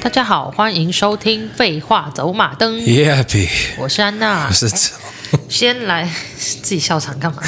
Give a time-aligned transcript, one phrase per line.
[0.00, 2.78] 大家好，欢迎收听《废话走马灯》。
[2.82, 4.46] Happy，我是安娜。
[4.46, 4.70] 我是
[5.48, 7.42] 先来自己笑场干嘛？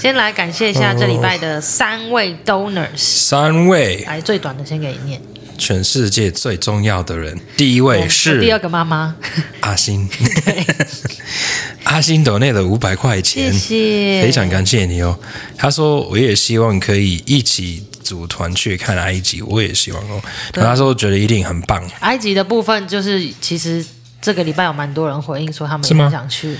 [0.00, 2.88] 先来感谢一下这礼拜的三位 donors。
[2.96, 5.20] 三位，来最短的先给你念。
[5.58, 9.14] 全世界最重要的人，第一位是第二个妈妈
[9.60, 10.08] 阿星。
[10.44, 10.66] 对，
[11.84, 15.16] 阿星抖内的五百块钱，谢谢，非常感谢你哦。
[15.56, 17.84] 他说我也希望可以一起。
[18.04, 20.20] 组团去看埃及，我也希望哦。
[20.52, 21.82] 那时候觉得一定很棒。
[22.00, 23.84] 埃及的部分就是，其实
[24.20, 26.56] 这个礼拜有蛮多人回应说他们也想去。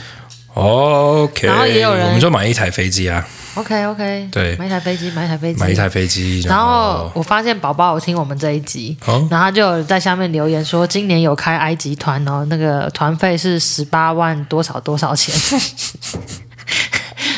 [0.54, 3.26] OK，然后也有人，我们就买一台飞机啊。
[3.54, 6.40] OK OK，对，买一台飞机，买一台飞机，买一台飞机。
[6.48, 15.34] 然后我发现宝宝有听我们这一集，然后他就在下面留言说，今年有开埃及团哦，那个团费是十八万多少多少钱。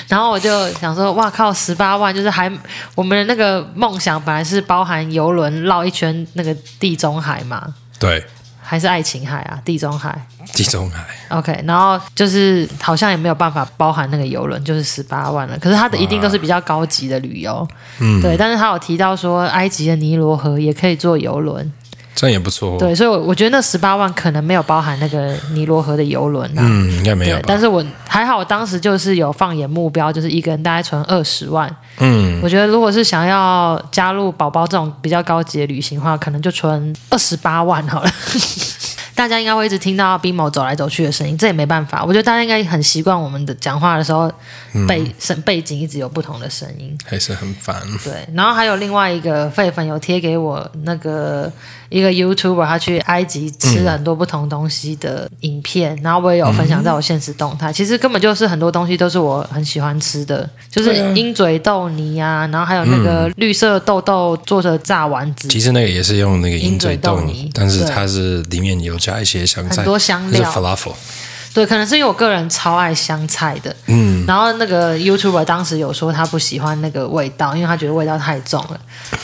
[0.08, 2.50] 然后我就想说，哇靠，十八万就是还
[2.94, 8.24] 我们的那个梦想本来是包含游轮绕一圈那个地中海嘛，对，
[8.62, 15.58] 还是爱琴海啊，地中海，地中海，OK，然后就是好像也没有办法包含那个游轮，就是十八万了。
[15.58, 17.66] 可是它的一定都是比较高级的旅游，
[17.98, 18.36] 嗯，对。
[18.36, 21.72] 但是他有提到说，埃及的尼罗河也可以坐游轮。
[22.16, 22.76] 这样也不错哦。
[22.78, 26.62] 对，所以，我我觉得那十八万可能没有包含那个尼罗河的游轮啊。
[26.64, 27.38] 嗯，应该没有。
[27.46, 31.70] 但是我还好，我当时就是有放眼目标，就是一个人大概存二十万。
[31.98, 38.10] 嗯，我觉得如果是想要加入宝宝这种比较高级的旅行的话，可能就存二十八万好了。
[39.14, 42.04] 大家应该会一直听到 BMO 走来走去的声音，这也没办法。
[42.04, 44.30] 我觉得大家应该很习惯我们的讲话的时候，
[44.86, 47.74] 背声背景一直有不同的声音，还是很烦。
[48.04, 51.50] 对，然后还有另外一个废粉有贴给我那个
[51.88, 57.72] 一个 YouTuber，他去埃及吃了很多不同东西的影片，嗯、然后我也有分享在我现实动态。
[57.72, 65.48] 其实根本就是很多东西都是我很喜欢吃的，就是鹰嘴豆泥啊，然后还有那个绿色豆豆做的炸丸子。
[65.48, 68.94] 其实那个也是用那个鹰嘴豆泥，但是它是里面有。
[69.06, 70.42] 加一些香菜，很多香料。
[71.56, 73.74] 对，可能是因为我个人超爱香菜的。
[73.86, 78.78] 嗯，然后那个 YouTuber 当时有说他不喜欢那个味道，因为他觉得味道太重了。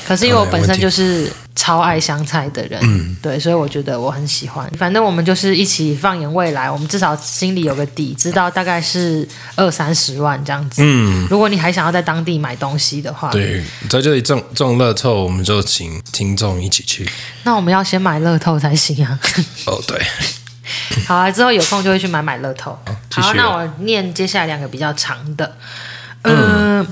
[0.07, 4.67] 可是因为我本身就是超爱香菜的人，嗯，对，所以我觉得我很喜欢。
[4.79, 10.81] 反正我们就是一起放眼未来，我们至少心里有个底，知道大概是二三十万这样子。
[10.83, 17.07] 嗯，如果你还想要在当地买东西的话，对，在这里中中乐透，我们就请听众一起去。
[17.43, 19.21] 那我们要先买乐透才行啊。
[19.67, 20.01] 哦，对。
[21.07, 22.79] 好啊，之后有空就会去买买乐透。
[23.11, 25.57] 好，那我念接下来两个比较长的。
[26.23, 26.87] 嗯，呃、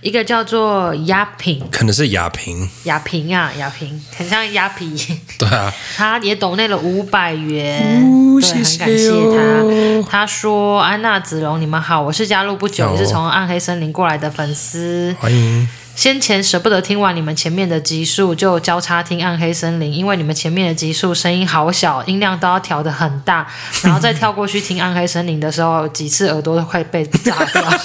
[0.00, 2.68] 一个叫做亚平，可能是亚平。
[2.84, 4.94] 亚平啊，亚平，很像鸭皮。
[5.38, 5.72] 对啊。
[5.96, 9.62] 他也抖内了五百元，哦、对，很感谢他。
[9.62, 23.46] 谢谢他说：“安娜子龙，你们好，我是加入不久，也、哦、是从暗黑森林过来的粉丝，欢迎。”先前舍不得听完你们前面的集数，就交叉听《暗黑森林》，因为你们前面的集数声音好小，音量都要调的很大，
[23.84, 27.62] 然后再跳过去听《暗黑森林》的时候，几次耳朵都快被炸掉。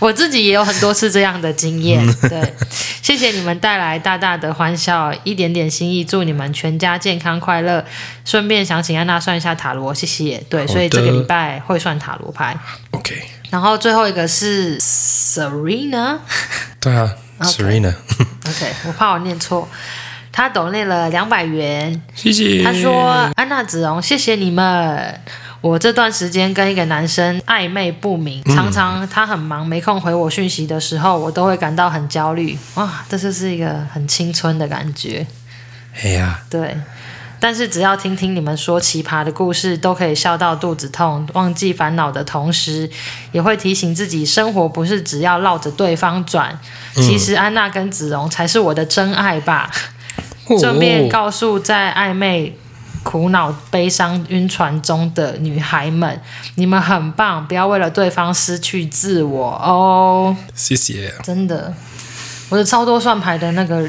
[0.00, 2.04] 我自己也有很多次这样的经验。
[2.28, 2.54] 对，
[3.00, 7.84] 谢谢你们带来大大的欢笑，一点点心意，祝你们全家健康快乐。
[8.24, 10.42] 顺便想请安娜算一下塔罗，谢谢。
[10.50, 12.58] 对，所以这个礼拜会算塔罗牌。
[12.90, 13.35] OK。
[13.50, 16.18] 然后最后一个是 Serena，
[16.80, 17.94] 对啊，Serena。
[18.46, 19.68] OK，我怕我念错。
[20.32, 22.62] 他抖内了两百元，谢谢。
[22.62, 25.20] 他说：“安娜子荣，谢谢你们。
[25.62, 32.58] 我这段时间跟一个男生暧昧不明，常常他很忙没空回我讯息的时候，我都会感到很焦虑。
[32.74, 35.26] 哇，这就是一个很青春的感觉。
[36.02, 36.76] 哎呀，对。”
[37.38, 42.90] 但是只要听听你们说奇葩的故事，都可以笑到肚子痛，忘记烦恼的同时，
[43.30, 46.58] 也会提醒自己，生活不是只要绕着对方转。
[46.94, 49.70] 其实安娜跟子荣才是我的真爱吧。
[50.58, 52.56] 顺便告诉在暧昧、
[53.02, 56.20] 苦恼、悲伤、晕船中的女孩们，
[56.54, 60.34] 你们很棒，不要为了对方失去自我哦。
[60.54, 61.12] 谢谢。
[61.22, 61.74] 真的，
[62.48, 63.86] 我的超多算牌的那个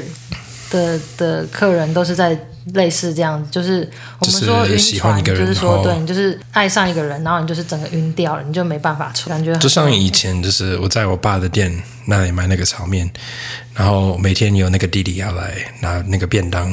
[0.70, 2.38] 的的客人都是在。
[2.74, 3.88] 类似这样，就是
[4.18, 13.10] 我们说晕船，就是说对你就是爱上一个人，然后你就是整个晕掉了，你就没办法出，感觉就像以前，就是我在我爸的店那里买那个炒面，
[13.74, 16.68] 然后每天有那个弟弟要来拿那个便当，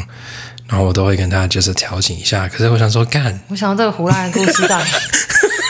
[0.67, 2.47] 然后我都会跟他就是调情一下。
[2.47, 4.89] 可是我想说干， 我想到这个胡乱的故事到底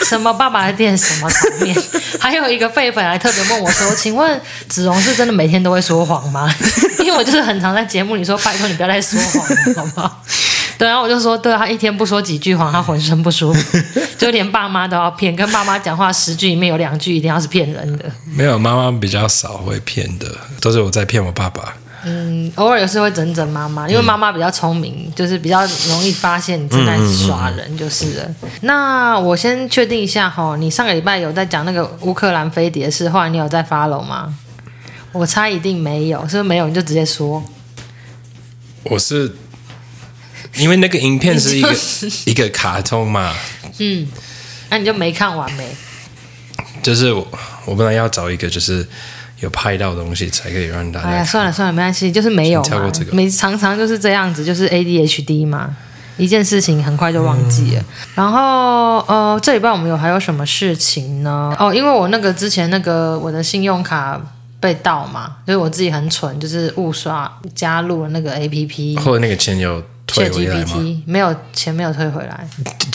[0.04, 1.76] 什么爸爸的店什么炒面，
[2.20, 6.52] 还有一个废粉还特别问我说：“请问子荣是真的每天都会说谎吗？”
[7.00, 10.22] 因为我就是很常在节目里说：“拜托你不要再说谎了，好不好？”
[10.78, 13.78] 对，然后我就说：“对，他一天不说几句谎，他浑身不舒服，
[14.18, 15.34] 就连爸妈都要骗。
[15.34, 18.04] 跟爸妈讲话十句里面有两句一定要是骗人的。”
[18.36, 20.26] 没有，妈妈比较少会骗的，
[20.60, 21.74] 都是我在骗我爸爸。
[22.04, 26.96] 嗯，偶尔有时会整整妈妈，因为妈妈比较聪明，嗯、就是比较容易发现你正在
[27.26, 28.34] 耍人，就是了。
[28.60, 34.32] 那我先确定一下哈，你上个礼拜有在讲那个乌克兰飞碟的事，后来你有在 follow 吗？
[35.12, 36.68] 我猜一定没有，是不是没有？
[36.68, 37.42] 你就直接说。
[38.84, 39.34] 我是
[40.56, 43.34] 因为那个影片是一个、就是、一个卡通嘛。
[43.78, 44.06] 嗯，
[44.68, 45.66] 那你就没看完没？
[46.82, 47.26] 就是我，
[47.64, 48.86] 我本来要找一个就是
[49.40, 51.08] 有拍到东西才可以让大家。
[51.08, 52.92] 哎呀，算了算了，没关系，就是没有嘛。
[53.12, 55.76] 没常常就是这样子，就是 ADHD 嘛，
[56.16, 57.82] 一件事情很快就忘记了。
[57.82, 57.84] 嗯、
[58.14, 61.54] 然后呃，这礼拜我们有还有什么事情呢？
[61.58, 64.20] 哦，因为我那个之前那个我的信用卡
[64.58, 71.02] 被盗嘛，所以我自己很蠢，就是误刷加入了那个 APP，或者那个钱有退回来吗？
[71.04, 72.48] 没有钱没有退回来。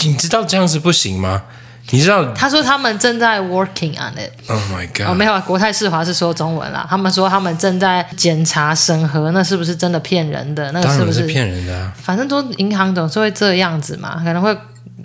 [0.03, 1.44] 你知道这样子不行吗？
[1.89, 2.31] 你知道？
[2.33, 4.31] 他说他们正在 working on it。
[4.48, 5.07] Oh my god！
[5.07, 6.86] 哦，没有，国泰世华是说中文啦。
[6.89, 10.72] 他们说他们正在检查审核，那是不是真的骗人的？
[10.72, 11.94] 那个是不是骗人的啊？
[12.01, 14.56] 反正都银行总是会这样子嘛，可能会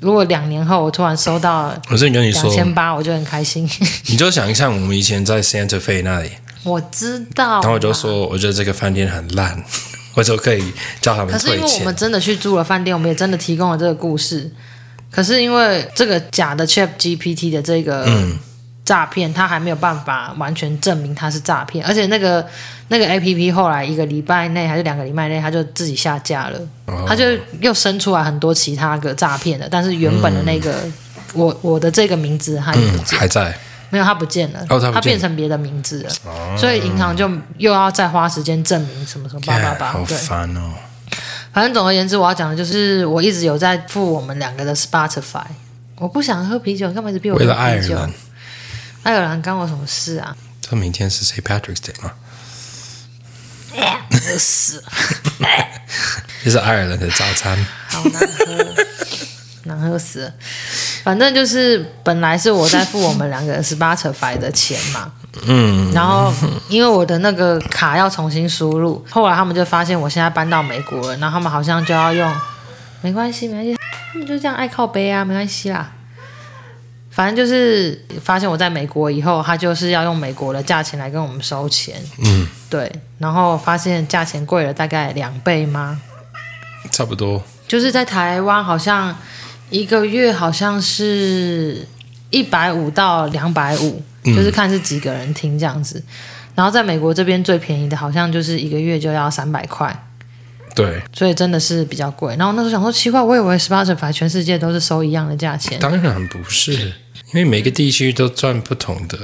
[0.00, 3.69] 如果两年后我突然收到，我是跟你说两千八，我就很开心。
[4.06, 6.31] 你就想一下我们以前在 Santa Fe 那里，
[6.62, 7.61] 我知道。
[7.61, 9.61] 然后我就说，我觉得这个饭店很烂，
[10.14, 11.32] 我就可以叫他们。
[11.32, 14.52] 可是因为我们真的去住了饭店，我们也真的提供了这个故事。
[15.16, 18.06] 可是因为这个假的 ChatGPT 的这个
[18.84, 22.46] 诈骗，它还没有办法完全证明它是诈骗，而且那个
[22.88, 26.60] 那个 APP 后来一个礼拜内还是两个礼拜内，他就自己下架了，
[27.08, 27.24] 它就
[27.62, 30.84] 又生出来很多其他个诈骗的，但是原本的那个
[31.32, 32.76] 我我的这个名字还
[33.18, 33.58] 还在，
[33.88, 34.60] 没有他不见了，
[34.92, 36.10] 它变成别的名字了，
[36.58, 37.26] 所以银行就
[37.56, 40.74] 又要再花时间证明什么什么八八八，好烦哦。
[41.56, 45.46] 反正总而言之，我要讲的就是，我一直有在付我们两个的 Spotify。
[45.96, 47.50] 我不想喝啤酒，你干嘛一直逼我喝啤酒？
[47.50, 48.12] 为了爱尔兰，
[49.04, 50.36] 爱尔兰干我什么事啊？
[50.60, 51.40] 这明天是 St.
[51.40, 52.12] Patrick's Day 吗？
[53.72, 55.48] 饿死了！
[56.44, 57.56] 这是爱尔兰的早餐，
[57.88, 58.74] 好难喝，
[59.62, 60.34] 难喝死了。
[61.04, 65.10] 反正就是本来是我在付我们两个 Spotify 的钱嘛。
[65.46, 66.32] 嗯，然后
[66.68, 72.32] 因为我的那个卡要重新输入，后来他们就发现我现在搬到美国了，然后他们好像就要用，
[73.02, 73.76] 没关系，没关系，
[74.12, 75.92] 他们就这样爱靠背啊，没关系啦。
[77.10, 81.96] 反正就是发现我在美国以后，他就是要用美国的价钱来跟我们收钱。
[82.18, 86.00] 嗯，对，然后发现价钱贵了大概两倍吗？
[86.90, 87.42] 差不多。
[87.66, 89.16] 就是在台湾好像
[89.70, 91.88] 一个月好像是
[92.30, 94.02] 一百五到两百五。
[94.34, 96.02] 就是看是几个人听这样子，
[96.55, 100.06] 然后在美国这边最便宜的好像就是一个月就要三百块，
[100.75, 102.34] 对，所以真的是比较贵。
[102.37, 109.19] 然后那时候想说奇怪，我以为 Spotify 全世界都是收一样的价钱，当然不是，因为每个地区都赚不同的。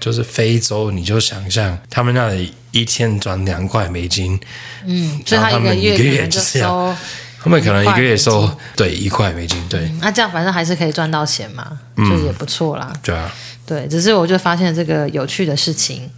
[0.00, 4.38] 就是非洲，你就想象他们那里一天赚两块美金，
[4.86, 6.94] 嗯，所以他一个月就收，
[7.42, 13.28] 他们可能一个月收对一块美金，对，那这样反正还是可以赚到钱嘛，就也不错啦，对啊。
[13.68, 16.08] 对，只是我就发现这个有趣的事情，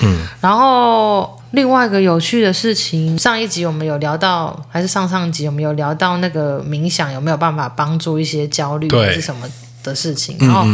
[0.00, 9.44] 嗯，然后另外一个有趣的事情，上一集我们有聊到，还是上上集我们有聊到那个冥想有没有办法帮助一些焦虑还是什么
[9.82, 10.64] 的事情，然后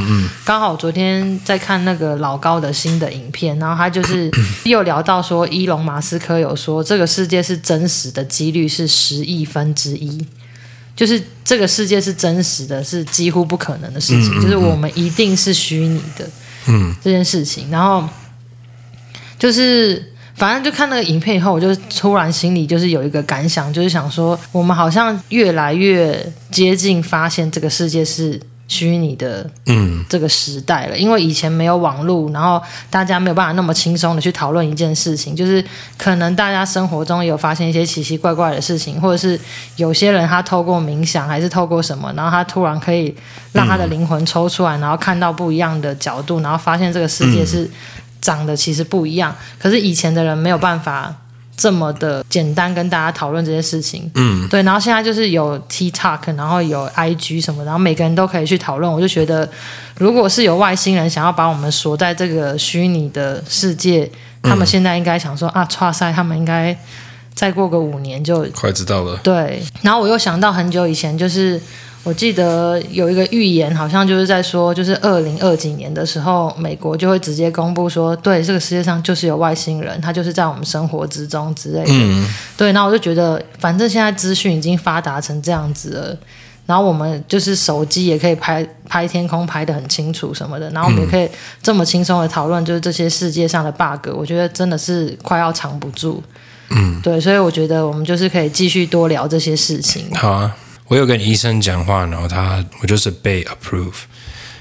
[0.44, 4.31] 刚好昨天在看那个老高的新的影片，然后他就是
[4.67, 10.27] 又聊到说，伊隆马斯克有说这个世界是真实的几率是十亿分之一。
[10.96, 14.32] 就是这个世界是真实的，是几乎不可能的事情。
[14.32, 16.29] 嗯嗯嗯、就是我们一定是虚拟的，
[16.67, 17.70] 嗯，这件事情。
[17.70, 18.08] 然后
[19.38, 28.41] 就是反正就看那个影片以后，我就突然心里就是有一个感想，就是想说，我们好像越来越接近发现这个世界是。
[28.69, 35.65] 虚拟的嗯，这个时代了，因为以前没有网络，然后大家没有办法那么轻松的去讨论一件事情，就是
[35.96, 39.39] 可能大家生活中有发现一些奇奇怪怪的事情，或者是
[39.77, 43.15] 有些人他透过冥想还是透过什么，然后他突然可以
[43.53, 47.70] 让他的灵魂抽出来，然后看到不一样的角度，然后发现这个世界是
[48.20, 51.15] 长得其实不一样，可是以前的人没有办法。
[51.56, 58.93] 这么的简单跟大家讨论这些事情，嗯，对，然后现在就是有 TikTok，然后有 IG 什么，然后每个人都可以去讨论。
[58.93, 59.48] 我就觉得，
[59.98, 64.10] 如果是有外星人想要把我们锁在这个虚拟的世界，
[64.43, 66.77] 他们现在应该想说、嗯、啊，剉赛，他们应该
[67.32, 69.19] 再过个五年就快知道了。
[69.22, 71.60] 对，然后我又想到很久以前就是。
[72.06, 81.91] 我记得有一个预言，好像就是在说，就是二零二几年的时候，美国就会直接公布说，对，这个世界上就是有外星人，他就是在我们生活之中之类的。
[81.91, 82.25] 嗯。
[82.56, 86.17] 对，然后我就觉得，反正现在资讯已经发达成这样子了，
[86.65, 91.29] 然后我们就是手机也可以拍拍天空，拍的很清楚什么的，然后我们也可以
[91.60, 96.22] 这么轻松的讨论，就是这些世界上的 bug，我觉得真的是快要藏不住。
[96.70, 100.05] 嗯，对，所以我觉得我们就是可以继续多聊这些事情。
[100.15, 100.56] 好啊，
[100.88, 103.94] 我有跟医生讲话，然后他我就是被 approve。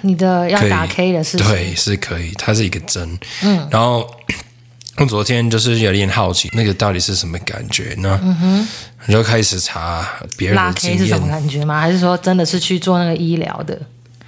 [0.01, 3.17] 你的要打 K 的事情，对，是可以，它是一个针。
[3.41, 4.07] 嗯，然后
[4.97, 8.19] 我昨天就是有点好奇，那个到底是什么感觉呢？
[8.23, 8.67] 嗯哼，
[9.07, 10.99] 我就开始查别人的经验。
[10.99, 11.81] 是什么感觉吗？
[11.81, 13.81] 还是说真的是去做那个医疗的？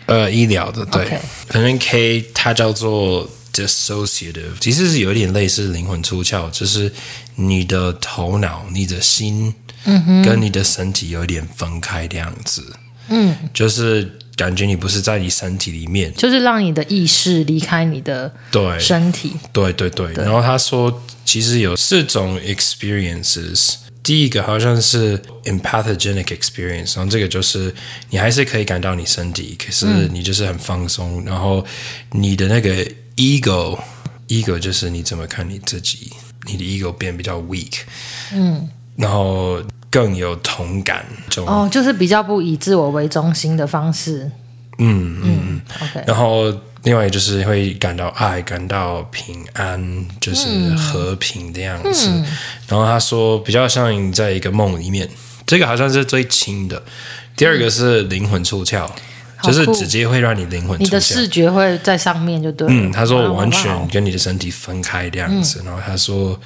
[0.08, 1.06] 呃，医疗的，对。
[1.06, 1.20] Okay.
[1.50, 6.92] 反正 K 它叫做 dissociative，其实是有一点类似灵魂出窍，就是
[7.36, 9.54] 你的头脑、你的心，
[9.88, 12.76] 嗯哼，跟你的身体有一点分开的样子。
[13.10, 14.10] 嗯，就是。
[14.38, 19.34] 感觉你不是在你身体里面，就是让你的意识离开你的对身体。
[19.52, 20.24] 对对对，对。
[20.24, 23.78] 然后他说，其实有四种 experiences。
[24.04, 27.74] 第一个好像是 empathogenic experience，然后这个就是
[28.12, 31.24] 你还是可以感到你身体，可是你就是很放松。
[31.24, 31.66] 嗯、然后
[32.12, 33.80] 你的那个 ego，ego
[34.28, 36.12] ego 就是你怎么看你自己，
[36.46, 37.80] 你的 ego 变比较 weak。
[38.34, 39.62] 嗯，然后。
[39.90, 41.04] 更有同感，
[41.38, 44.30] 哦，就是比较不以自我为中心的方式。
[44.80, 46.04] 嗯嗯，OK。
[46.06, 52.10] 然后另外就是会感到爱，感到平安，就是和平的样子。
[52.10, 52.26] 嗯、
[52.68, 55.10] 然后他说比较像你在一个梦里面，
[55.48, 56.84] 这个好像是最轻的。
[57.38, 58.92] 第二个是灵魂出窍，嗯、
[59.42, 62.68] 就是直接会让你灵魂你的视觉会在上面就对。
[62.70, 65.62] 嗯，他说完全跟你的身体分开这样子。
[65.64, 66.38] 嗯、然后他说。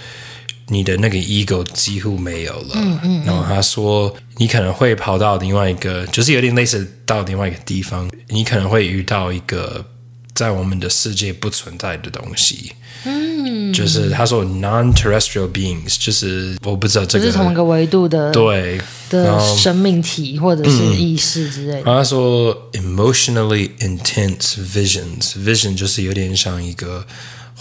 [0.72, 9.86] 你的那个 ego 几乎没有了，嗯嗯，然后他说你可能会跑到另外一个，就是有点类似到另外一个地方，你可能会遇到一个
[10.34, 12.72] 在我们的世界不存在的东西，
[13.04, 21.84] 嗯，就是他说 non-terrestrial beings，就是我不知道这个，就是同一个维度的，对的生命体或者是意识之类的。
[21.84, 27.06] 他说 emotionally intense visions，vision 就是有点像一个。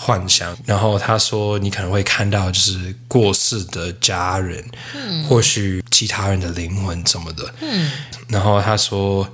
[0.02, 4.64] 幻想，然后他说你可能会看到就是过世的家人，
[4.94, 7.90] 嗯，或许其他人的灵魂什么的，嗯，
[8.28, 9.28] 然后他说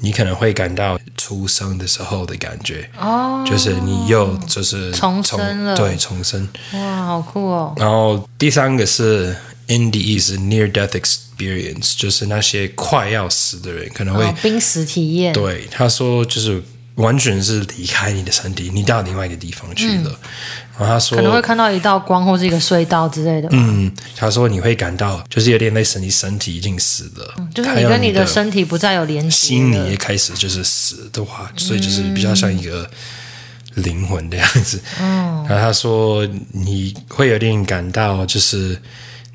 [0.00, 7.74] 你可能会感到出生的时候的感觉，哦，就是你又就是重生了，对，重生，哇，好酷哦。
[7.76, 9.36] 然后第三个是
[9.68, 16.62] NDE 是 near death experience，就是那些快要死的人可能会、哦、濒死体验，对，他说就是。
[16.96, 20.10] 完全是离开你的身体，你到另外一个地方去了。
[20.10, 20.16] 嗯、
[20.78, 23.48] 然后他说可能会看到一道光，或是一个隧道之类的。
[23.52, 32.88] 嗯，他说你会感到就是有点类似你身体已经死了，嗯、就是你跟你的身体不再有联系，心里也开始就是死的话，所以就是比较像一个
[33.74, 34.80] 灵魂的样子。
[35.00, 38.80] 嗯，然后他说你会有点感到就是。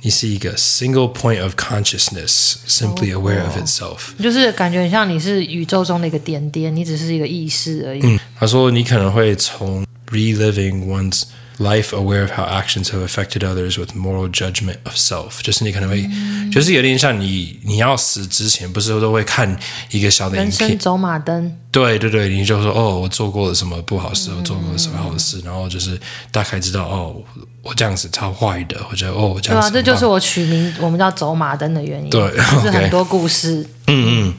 [0.03, 8.01] 你是一个 single point of consciousness, simply aware of itself，就是感觉很像你是宇宙中的一个点点，你只是一个意识而已。
[8.03, 11.23] 嗯，他说你可能会从 reliving one's
[11.59, 19.59] life aware of how actions have affected others with moral judgment of self，就是你可能会，嗯、就是有点像你你要死之前，不是都会看
[19.91, 21.57] 一个小的人生走马灯。
[21.72, 25.98] 对对对，你就说哦，我做过了什么不好事，我做过了什么好事，嗯、然后就是
[26.30, 27.16] 大概知道哦，
[27.62, 29.72] 我这样子超坏的，我觉得哦，这样子。
[29.72, 32.10] 对啊，这就是我取名我们叫走马灯的原因。
[32.10, 33.66] 对， 就是很多故事。
[33.88, 34.34] 嗯嗯，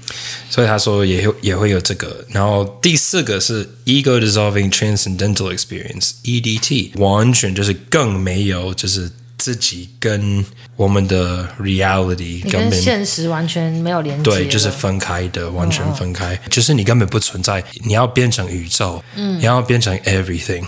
[0.51, 9.11] 所以他说也会也会有这个，然后第四个是 ego dissolving transcendental experience，EDT，完全就是更没有就是。
[9.43, 10.45] 自己跟
[10.77, 17.61] 我们的 reality 跟现实完全没有连接，对，就是分开的，完全分开，哦、就是你根本不存在。
[17.85, 20.65] 你要变成宇宙，嗯，你要变成 everything。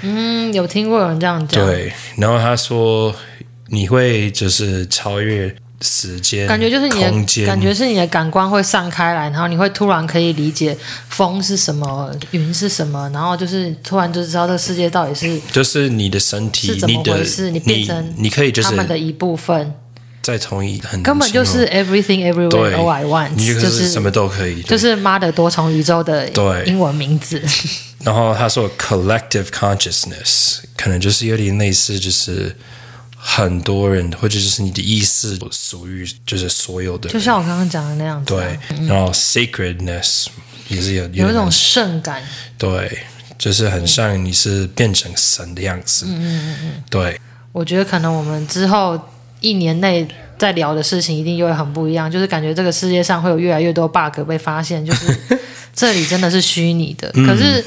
[0.00, 1.62] 嗯，有听过有人这样讲。
[1.66, 3.14] 对，然后他说
[3.66, 5.54] 你会就是超越。
[5.80, 10.76] 时间感觉就是你的感觉是你的感官会散开来，然后你会突然可以理解
[11.08, 19.72] 风是什么，云是什么，然后就是突然就知道这个世界到底是就是你的身体是怎么回事，你，你变成你可以就是他们的一部分，
[20.20, 26.28] 再从一很根本就是 everything everywhere all at once，就是什么都可以，就是妈的多重宇宙的
[26.66, 27.40] 英文名字。
[28.02, 32.56] 然后他说 collective consciousness 可能就是有点类似，就是。
[33.30, 38.34] 很多人，或者就是你的意识属于就是所有的人，就像我刚刚讲的那样子。
[38.34, 38.58] 对，
[38.88, 40.26] 然后 sacredness
[40.68, 42.22] 也是有有，有一种圣感。
[42.56, 43.00] 对，
[43.38, 46.06] 就是很像你是变成神的样子。
[46.08, 46.84] 嗯嗯嗯。
[46.90, 47.20] 对，
[47.52, 48.98] 我觉得可能我们之后
[49.40, 50.08] 一年内
[50.38, 55.14] 在聊的事情一定又会很不一样，就是感觉这个世界上会有越来越多 bug 被发现，就是
[55.74, 57.12] 这里真的是虚拟的。
[57.26, 57.62] 可是，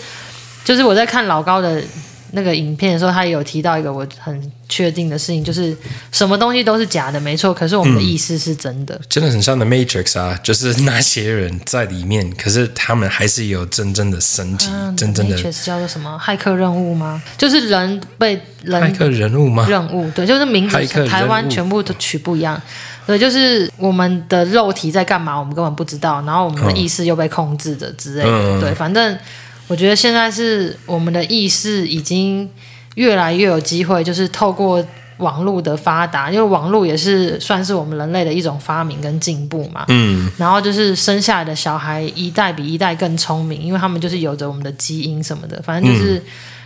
[0.65, 1.81] 就是我在看老高的。
[2.31, 5.75] 那个影片的时候，他也有提到一个我很确定的事情，就是
[6.11, 8.95] 什么东西都是假的，没错，可是我们的意识是真的。
[8.95, 15.37] 嗯、真的很像的 Matrix 啊，就是那些人在里面，可是他们还是有真正的身体，啊、真正的。
[15.37, 16.19] Matrix 叫做什么？
[16.23, 17.21] 骇客任务吗？
[17.37, 19.67] 就是人被人骇客人物吗？
[19.69, 22.59] 任务对，就是名字台湾全部都取不一样。
[23.07, 28.29] 对，就是我们的肉体在干嘛，我们根本不知道，然后我们的意识又被控制着之类的。
[28.29, 29.17] 嗯、对，反正
[29.71, 32.49] 我觉得现在是我们的意识已经
[32.95, 34.85] 越来越有机会，就是透过
[35.19, 39.85] 网络的发达，因为网络也是算是我们人类的一种发明跟进步嘛。
[39.87, 40.29] 嗯。
[40.37, 46.21] 然后就是生下来的小孩一代比一代更聪明，因为他们就是有着我们的基因什么的，反正就是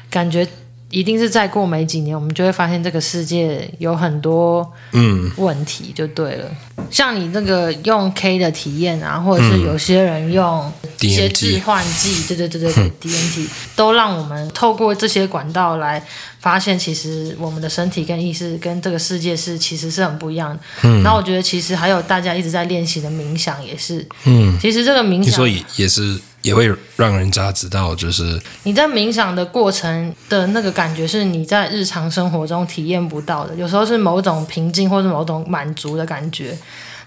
[0.10, 0.48] 感觉。
[0.96, 6.46] 一定是再过没几年，我们就会发现这个世界有很多嗯问题，就对了。
[6.78, 10.72] 嗯、像你那个用 K 的体验啊，或者是有些人用
[11.02, 16.02] 一些致幻剂，嗯、对对对对对，D N T 都让我们透过这些管道来
[16.46, 20.60] 发现，其实我们的身体跟意识跟这个世界是其实是很不一样的。
[20.84, 26.22] 嗯，然后我觉得其实还有大家一直在练习的冥想也是，嗯，其实这个冥想所以也是。
[26.46, 33.56] 也会让人家知道，就是你在冥想的过程的那个感觉，是你在日常生活中体验不到的。
[33.56, 36.56] 有时候是某种平静，或是某种满足的感觉。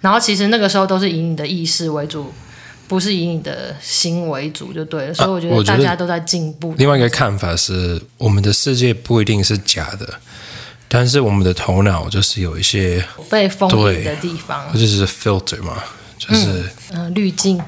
[0.00, 2.32] 然后其实那个时候都是以你的意识为主，
[2.88, 5.14] 不是以你的心为主，就对了。
[5.14, 6.74] 所以我觉得大家都在进步。
[6.78, 10.14] 另外一个看法是，我们的世界不一定是假的，
[10.88, 15.84] 但是我们的头脑就是有一些被封闭的地方，就是 filter 嘛，
[16.18, 17.60] 就是嗯、呃、滤镜。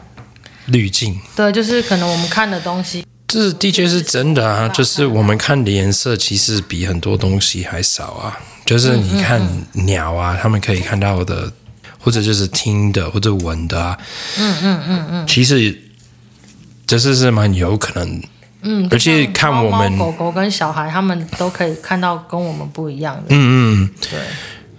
[0.66, 4.68] 滤镜，对，就是可能我们看的东西，这的确是真的啊。
[4.68, 8.38] 就是我们看的颜色其实比很多东西还少啊。
[8.64, 9.40] 就是你看
[9.72, 11.50] 鸟啊，他们可以看到的，
[12.00, 13.98] 或者就是听的，或者闻的啊。
[14.38, 15.80] 嗯嗯嗯嗯，其实
[16.86, 18.22] 这是是蛮有可能。
[18.62, 23.26] 嗯，而且看我们狗狗跟小孩，他们都可以看到跟我们不一样的。
[23.28, 24.18] 嗯嗯，对。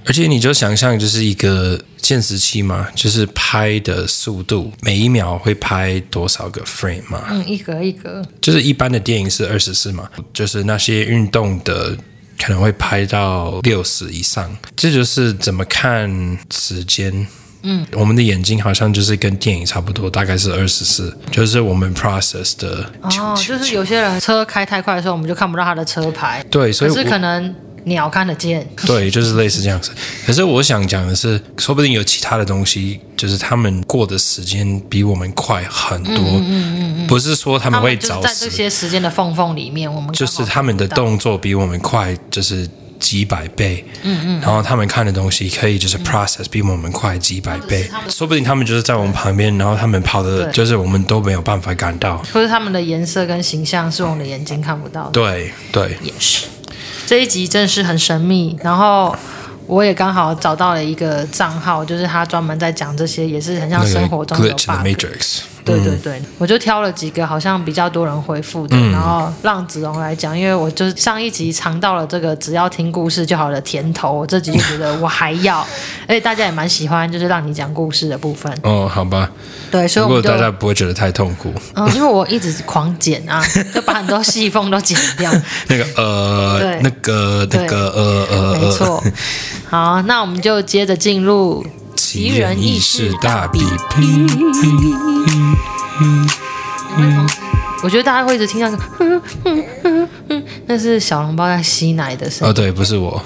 [0.04, 7.26] 而且你就想象，就是一个现实期嘛，就是拍的速度，每一秒会拍多少个 frame 嘛？
[7.30, 8.24] 嗯，一格一格。
[8.42, 11.96] 就是一般的电影是二十四嘛，就是那些运动的
[12.44, 14.50] 可能会拍到六十以上。
[14.76, 17.28] 这就是怎么看时间。
[17.64, 22.92] 嗯，我们的眼睛好像就是跟电影差不多，大概是二十四，就是我们 process 的。
[23.02, 26.44] 哦，就是有些人车开太快的时候，我们就看不到他的车牌。
[26.50, 27.54] 对，所以可是可能。
[27.86, 29.92] 鸟看得见，对，就是类似这样子。
[30.26, 36.16] 可是我想讲的是，说不定有其他的东西，就是他们过的时间比我们快很多。
[36.16, 43.84] 嗯嗯嗯，不是说他们会早死，在这些时间的缝缝里面，我们就是他们的动作比我们快，就是几百倍。
[44.04, 44.42] 嗯嗯。
[44.42, 47.90] 然后他们看的东西可以就是 process 比我们快几百倍。
[48.10, 52.18] 说不定他们就是在我们旁边，然后他们跑的，就是我们都没有办法赶到。
[52.34, 55.12] 或者他们的颜色跟形象是我们的眼睛看不到的。
[55.12, 56.46] 对对，也是。
[57.06, 59.16] 这一集真的是很神秘，然后
[59.68, 64.88] 我也刚好找到了一个账号，就是他专门在讲这些，也是很像生活中的 bug。
[65.64, 75.60] 对对对，嗯、我就挑了几个好像比较多人回复的，嗯、然后让子荣来讲，因为我就是上一集尝到了这个只要听故事就好的甜头，我这集就觉得我还要，
[76.08, 78.52] 而且大家也蛮喜欢，就是让你讲故事的部分。
[78.64, 79.30] 哦，好吧。
[79.70, 81.54] 对，所以我大家不会觉得太痛苦。
[81.76, 83.42] 嗯，因为我一直狂剪啊，
[83.74, 85.32] 就把很多细缝都剪掉。
[85.70, 89.04] 那个呃，对那个那个呃呃，没错。
[89.70, 91.66] 好，那我们就接着进入。
[92.14, 93.62] 奇人异事大比
[93.96, 94.28] 拼。
[97.82, 102.52] 我觉得大家会一直听到那个，那是小笼包在吸奶的声音。
[102.52, 103.24] 哦，对，不是我。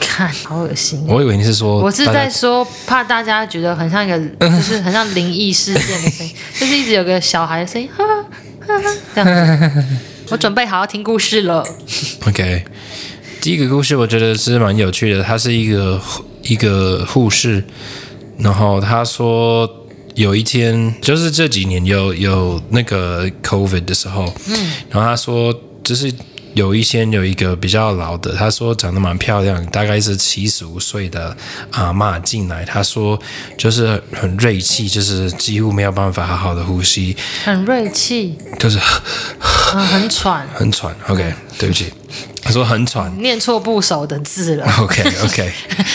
[0.00, 1.04] 看，好恶心。
[1.06, 9.84] 我以为你是说，我是在说，怕大家觉得很像一个，就是很像灵异事件的声音，就是一直有个小孩的声音，哈哈哈，这样。
[10.30, 11.62] 我准备好要听故事了。
[12.26, 12.64] OK，
[13.42, 16.00] 第一个故事我觉得是蛮有趣的，它是一个
[16.44, 17.62] 一个护士。
[18.44, 19.66] 然后他说，
[20.14, 25.52] 有一天就是这几年有有那个 COVID 的时候，嗯，然后他说
[25.82, 26.12] 就是
[26.54, 31.36] 有一些有一个比较老的，他说长得蛮漂亮，大概是七十五岁的
[31.72, 33.20] 阿嬷进来，他说
[33.58, 38.78] 就是很锐气，就是几乎没有办法好好的呼吸，很锐气，就是、
[39.74, 40.94] 嗯、很喘， 很喘。
[41.08, 41.92] OK，对不起。
[42.40, 44.66] 他说很喘，念错部首的字了。
[44.78, 45.52] OK OK，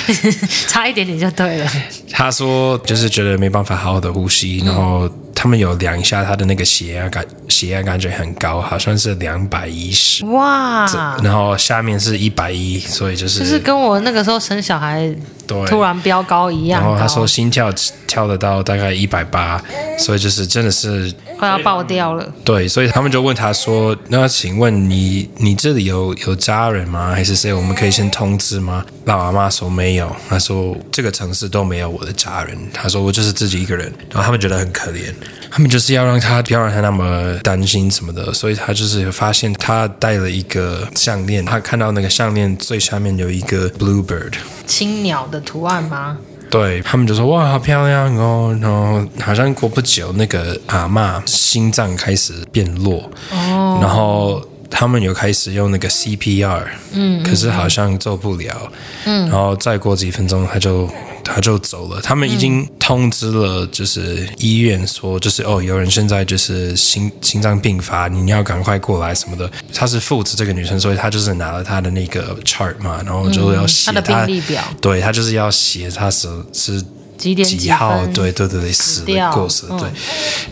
[0.67, 1.71] 差一点点就对了。
[2.11, 5.07] 他说就是觉得没办法好好的呼吸，嗯、然后
[5.41, 10.25] 他们有量一下他的那个血压感，血压感觉很高，好像是两百一十。
[10.25, 10.85] 哇！
[11.23, 15.09] 然后下面是一百一，所以就是就是跟我那个时候生小孩
[15.47, 16.81] 对，突然飙高一样。
[16.81, 17.73] 然后他说心跳
[18.05, 19.63] 跳得到大概一百八，
[19.97, 22.33] 所以就是真的是快要爆掉了。
[22.43, 27.13] 对，所以他们就问他说：“那请问你你这里有有家人吗？
[27.15, 27.53] 还是谁？
[27.53, 32.55] 我们可以先通知吗？”老阿妈说没有，他说这个城市都没有我的家人。
[32.71, 33.91] 他说我就是自己一个人。
[34.11, 35.11] 然后他们觉得很可怜，
[35.49, 44.33] 他们就是要让他不要让他那么担心什么的，所以他就是发现他戴了一个项链，他看到那个项链最下面有一个 bluebird
[44.67, 46.19] 青鸟的图案吗？
[46.51, 54.39] 对，他们就说哇，好漂亮哦，然后好像过不久，那个阿嬷心脏开始变弱，哦，然后
[54.69, 58.71] 他们有开始用那个 CPR，嗯，可是好像做不了，
[59.05, 60.89] 嗯，然后再过几分钟他就。
[61.21, 62.01] 他就走了。
[62.01, 69.51] 他们已经通知了，就是医院说，就是哦，有人现在就是心心脏病发，你你要赶快过来什么的。
[69.71, 74.63] 他是负责这个女生，所以他就是拿了他的那个 chart 嘛，然后就要写他的病历表。
[74.81, 76.83] 对，他就是要写他是是
[77.19, 79.89] 几点几号，对对对对，死的过世，对。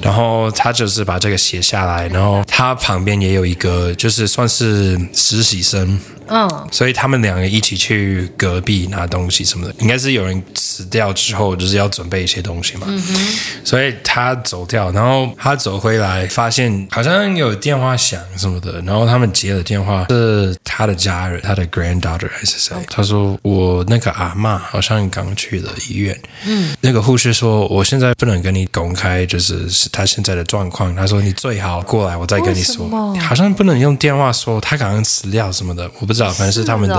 [0.01, 5.99] 然后他就是把这个写下来，然后他旁边也有一个，就是算是实习生。
[6.29, 12.85] 嗯，所以他们两个一起去隔壁拿东西什么的，应该是有人死掉之后，就是要准备一些东西嘛。
[12.89, 13.37] 嗯哼。
[13.63, 26.19] 所以他走掉，然后他走回来，发现好像有电话响什么的，然后他们接了电话，是他的家人，他的 granddaughter 还是谁.他说我那个阿嬷好像刚去了医院。
[26.45, 26.56] 嗯。
[26.81, 30.95] 那个护士说，我现在不能跟你公开，就是是他现在的状况。
[30.95, 32.87] 他说你最好过来，我再跟你说。
[33.19, 36.29] 好像不能用电话说他刚刚死掉什么的，我不知道。
[36.29, 36.95] 反正是他们的，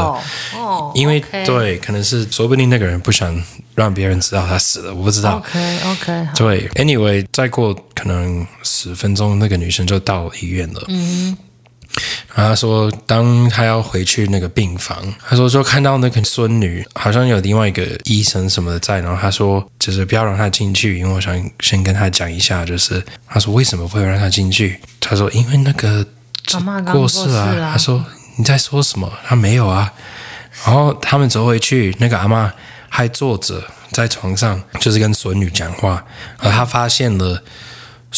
[0.57, 1.47] 哦、因为 okay.
[1.47, 3.41] 对，可能是说不定那个人不想
[3.75, 5.37] 让别人知道他死了，我不知道。
[5.37, 10.83] OK OK，对，Anyway，再过可能十分钟，那个女生就到医院了。
[10.89, 11.37] 嗯，
[12.35, 24.81] 然后他说，当他要回去那个病房，他说就看到那个孙女，好像有另外一个医生什么的在，然后他说就是不要让他进去，因为我想先跟他讲一下，就是他说为什么不会让他进去？
[25.01, 26.07] 他说因为那个
[26.55, 28.05] 妈妈刚过世啊，他说。
[28.41, 29.13] 你在说什么？
[29.27, 29.93] 他没有啊。
[30.65, 32.53] 然后他们走回去，那个阿妈
[32.89, 36.05] 还坐着在床上，就是跟孙女讲话。
[36.37, 37.43] 而他发现了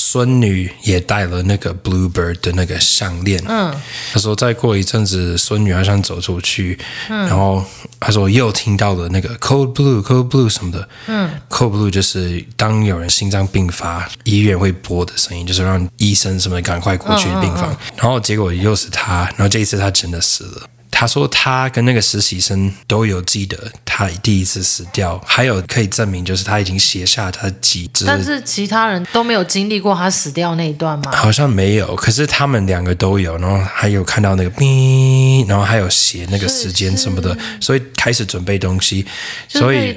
[0.01, 3.45] 孙女也戴了那个 Bluebird 的那个项链。
[3.47, 3.71] 嗯。
[4.13, 6.79] 他说再过一阵子，孙女好像走出去，
[7.11, 7.29] 嗯。
[7.29, 7.63] 然后
[8.01, 10.89] 他说又听到了那个 Code Blue，Code Blue 什么的。
[11.07, 11.31] 嗯。
[11.51, 17.71] Code Blue 就是当有人心脏病发，医院会播的声音，就是让医生什么的赶快过去病房。
[17.71, 17.93] 嗯嗯嗯。
[17.99, 20.63] 然后结果又是他，然后这一次他真的死了。
[20.90, 27.90] 他说他跟那个实习生都有记得他第一次死掉，还有可以证明就是他已经写下他的记忆。
[28.07, 31.11] 但是其他人都没有经历过他死掉那一段吗？
[31.14, 39.07] 好像没有，可是他们两个都有，然后还有看到那个哔，然后还有写那个时间什么的，所以开始准备东西，
[39.48, 39.94] 所以。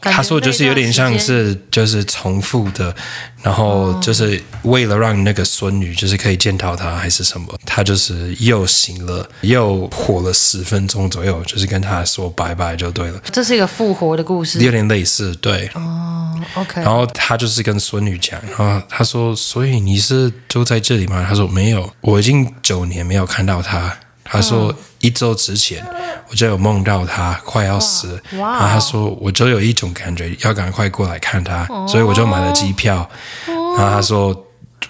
[0.00, 2.94] 他说就是有点像是就是重复的，
[3.42, 13.20] 然后就是为了让那个孙女就是可以见到他还是什么，他就是又醒了又活了十分钟左右，就是跟他说拜拜就对了。
[13.32, 15.68] 这是一个复活的故事，有点类似，对。
[15.74, 16.80] 哦，OK。
[16.80, 23.96] 然后他就是跟孙女讲，然后他说：“所以你是住在这里吗？”他说：“没有，我已经九年没有看到他。”
[24.28, 24.74] 他说。
[25.00, 25.80] 一周之前，
[26.28, 33.08] 我就有梦到他快要死，然后他说我就有一种感觉要赶快过来看他，所以我就买了机票。
[33.46, 34.36] 然后他说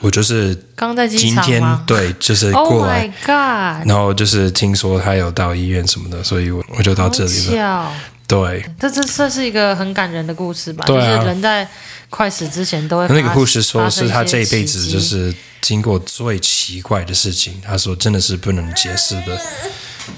[0.00, 7.92] 我就是刚在今天对，就是 过来，Oh 然后就是听说他有到医院什么的，所以我我就到这里了。
[8.28, 10.84] 对，这这这是一个很感人的故事吧？
[10.86, 11.66] 就是人在
[12.10, 13.08] 快死之前都会。
[13.08, 19.40] 那个护士说是他这一辈子就是经过最奇怪的事情，他说真的是不能解释的。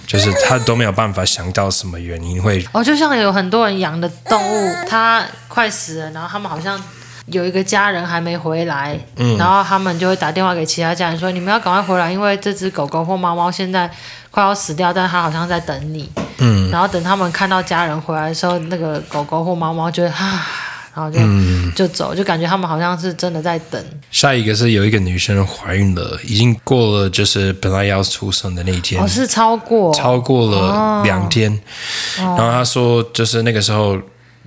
[0.07, 6.81] 就是他都没有办法想到什么原因会哦，就像有很多人养的动物，它快死了，然后他们好像
[7.27, 13.91] 有一个家人还没回来，嗯，然后他们就会打电话给其他家人说：“你们要赶快回来，因为这只狗狗或猫猫现在
[14.31, 20.47] 快要死掉，但它好像在等你。”嗯，然后等他们看到家人回来的时候，那个狗狗或猫猫就会啊。
[20.93, 23.83] 然后就、嗯、就走，就感觉他们好像是真的在等。
[24.11, 31.53] 下一个是有一个女生怀孕了，已经过了就是本来要出生的那一天，哦，是超过超过了两天。
[32.19, 33.97] 哦、然后她说，就是那个时候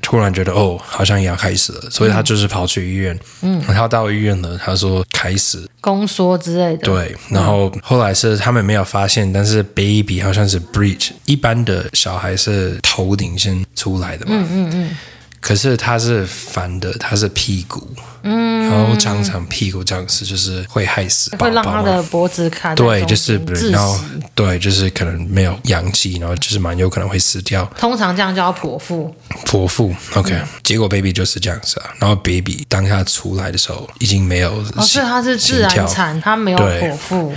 [0.03, 3.17] 突然觉得哦，好像也要开始了，所以他就是跑去医院。
[3.41, 6.87] 嗯，然后到医院了，他说开始宫缩之类的。
[6.87, 14.33] 对，然后后来是他们没有发现，但是 baby 好像是 breach，一般的小孩是头顶先出来的嘛。
[14.35, 14.97] 嗯嗯嗯。
[15.43, 17.85] 可是它是反的，它是屁股，
[18.21, 23.37] 嗯，然后常常屁股这样子就是会害死宝宝，会让他的脖子卡对，就是
[23.69, 23.99] 然后
[24.33, 27.69] 对，就是可能没有阳气，然后就是蛮有可能会死掉。
[27.77, 29.13] 通常这样叫剖腹，
[29.45, 30.47] 剖腹，OK，嗯。
[30.63, 37.33] 结果 baby 就是这样子啊，然后 baby 当他出来的时候已经没有，哦，所以他是自然产，他没有剖腹。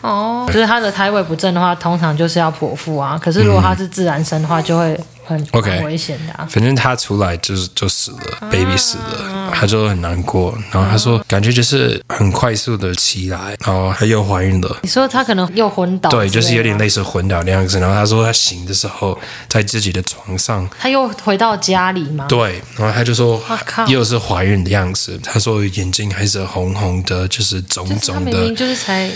[0.00, 3.18] 哦，就是他的胎位不正的话，通常就是要剖腹啊。
[3.22, 6.46] 可是如果他是自然生的话，就会很很危险的啊。
[6.50, 10.56] 反正他出来就是就死了，啊，baby 死了，他就很难过。
[10.70, 14.76] 然后他说，感觉就是很快速的起来，然后他又怀孕了。
[14.82, 16.10] 你说他可能又昏倒？
[16.10, 17.80] 对，就是有点类似昏倒那样子。
[17.80, 22.26] 然后他说他醒的时候在自己的床上，他又回到家里吗？
[22.28, 23.42] 对，然后他就说
[23.88, 25.18] 又是怀孕的样子。
[25.22, 28.30] 他说眼睛还是红红的，就是肿肿的。
[28.30, 29.10] 就是他明明就是才。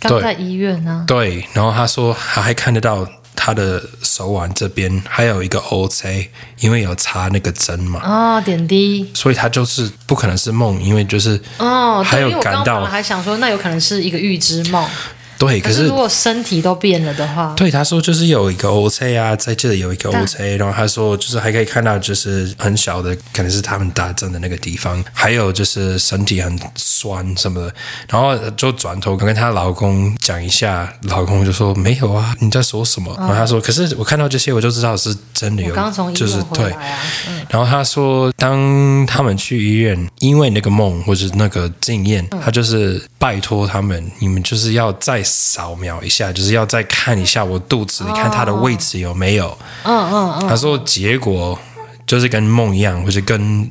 [0.00, 6.28] 刚在医院呢、啊，对，然后他说他还看得到他的手腕这边还有一个 OC，
[6.60, 14.88] 因为有插那个针嘛，哦，点滴，所以他就是不可能是梦，因为就是哦，还有感到，我还想说那有可能是一个预知梦。
[15.38, 27.74] 对，可是，如果身体都变了的话，对他说就是有一个 OC 啊，在这里有一个 OC，然后他说就是还可以看到就是很小的，可能是他们打针的那个地方，还有就是身体很酸什么的，
[28.08, 33.14] 然后就转头跟她老公讲一下，老公就说没有啊，你在说什么？
[33.18, 45.22] 然后他说，可是我看到这些我就知道是真的有，刚从医院回来啊，就是对，然后他说当他们去医院，因为那个梦或者那个经验，他就是拜托他们，你们就是要再。
[45.24, 49.58] 扫描一下，就是要再看一下我肚子，你看它的位置有没有？
[49.82, 50.48] 嗯嗯嗯。
[50.48, 51.58] 他说结果
[52.06, 53.68] 就是跟梦一样，或者跟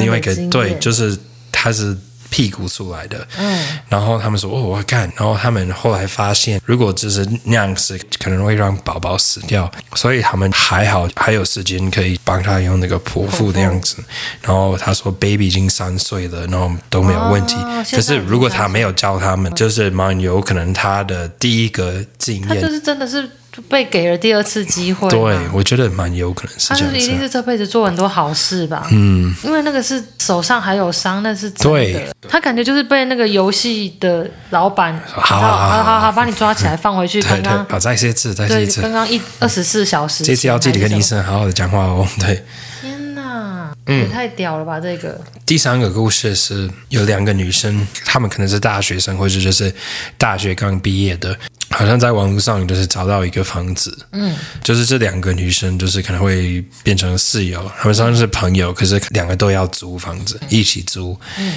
[0.00, 1.16] 另外一个对，就是
[1.52, 1.96] 他是。
[2.34, 14.02] 屁股出来的，嗯，然后他们说哦，我看，然后他们后来发现，如果就是那样子，可能会让宝宝死掉，所以他们还好还有时间可以帮他用那个剖腹的样子。
[14.42, 17.54] 然后他说，baby 已经三岁了，然后都没有问题。
[17.54, 23.30] 哦、可是如果他没有教他们，就是蛮有可能他的第一个经验，他就是真的是。
[23.68, 26.84] 被给了第二次机会，对，我觉得蛮有可能是这样。
[26.84, 28.86] 他是一定是这辈子做很多好事吧？
[28.90, 32.14] 嗯，因为那个是手上还有伤，那是真的。
[32.28, 37.22] 他感觉就是被那个游戏的老板，好好好好好把你抓起来放回去。
[37.24, 38.80] 刚刚好，再一次，再一次。
[38.80, 42.06] 刚刚一二十四小时，这次要记得跟医生好好的讲话哦。
[42.20, 42.42] 对，
[42.80, 44.80] 天哪，也太屌了吧！
[44.80, 49.72] 这个第三个故事是有两个女生，她们可能是大学生，或者就是
[50.18, 51.38] 大学刚毕业的。
[51.74, 61.18] 好像在网络上就是找到一个房子，嗯，就是这两个女生就是可能会变成室友，他们算是朋友，可是两个都要租房子，一起租。
[61.36, 61.54] 嗯，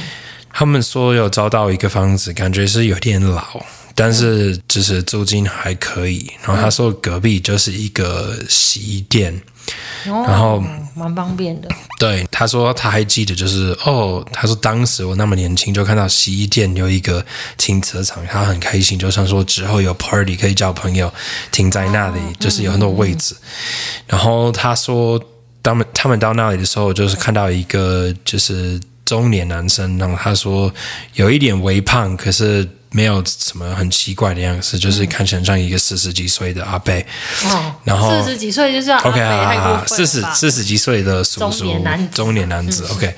[0.52, 6.32] 他们说有找到一个房子，感觉是有点老，但是就是租金还可以。
[6.44, 9.42] 然后他说隔壁就是一个洗衣店。
[10.06, 10.64] 然后
[10.96, 11.68] 蛮方便的。
[12.00, 17.26] 对，他说他还记得，就是哦，他说当时我那么年轻，就看到洗衣店有一个
[17.58, 21.12] 停车场，他很开心，就想说之后有 party 可以叫朋友
[21.52, 23.36] 停在那里，就是有很多位置。
[24.06, 25.20] 然后他说，
[25.64, 30.72] 他们他们到那里的时候，就是看到一个就是中年男生，然后他说
[31.16, 32.68] 有一点微胖，可是。
[32.92, 36.94] 没有什么很奇怪的样子，就是看起来像一个四十几岁的阿伯。
[37.46, 42.16] 哦，然后四十几岁就是阿 OK 啊，四十四十几岁的叔叔，中年男子。
[42.16, 43.14] 中年男子 OK，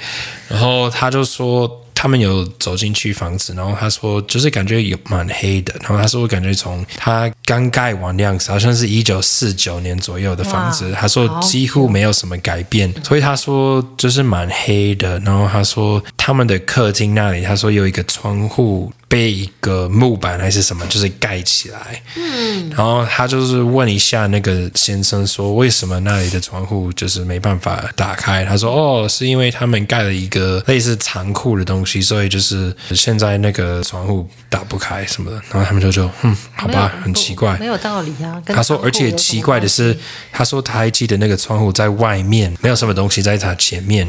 [0.48, 1.86] 然后他就说。
[2.02, 31.90] 他们有走进去房子，然后他说就是感觉有蛮黑的，然后他说我感觉从他刚盖完的样子，好像是一九四九年左右的房子，他说几乎没有什么改变，所以他说就是蛮黑的，然后他说他们的客厅那里，他说有一个窗户被一个木板还是什么就是盖起来，嗯，然后他就是问一下那个先生说为什么那里的窗户就是没办法打开，他说哦是因为他们盖了一个类似仓库的东西。
[32.00, 39.98] 所以就是现在那个窗户打不开什么的，然后他们就说：“嗯，好吧，很奇怪，没有道理啊。”他说：“而且奇怪的是，
[40.32, 44.08] 他说他还记得那个窗户在外面，没有什么东西在他前面，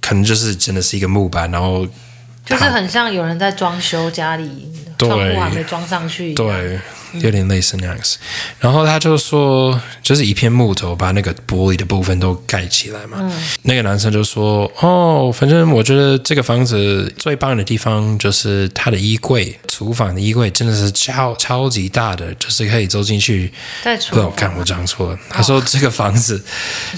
[0.00, 1.86] 可能就是真的是一个木板，然后
[2.46, 6.80] 就是很像有人在装修家里，窗户还没装上去。”对。
[7.20, 8.16] 有点类似那样子，
[8.58, 13.18] 然后他就说，就是一片木头把那个玻璃的部分都盖起来嘛。
[13.20, 23.52] 嗯、那个男生就说：“哦，反正我觉得这个房子最棒的地方就是它的衣柜，厨房的衣柜真的是超超级大的，就是可以走进去。”
[24.10, 25.14] 不好看，我讲错了。
[25.14, 26.42] 哦、他说这个房子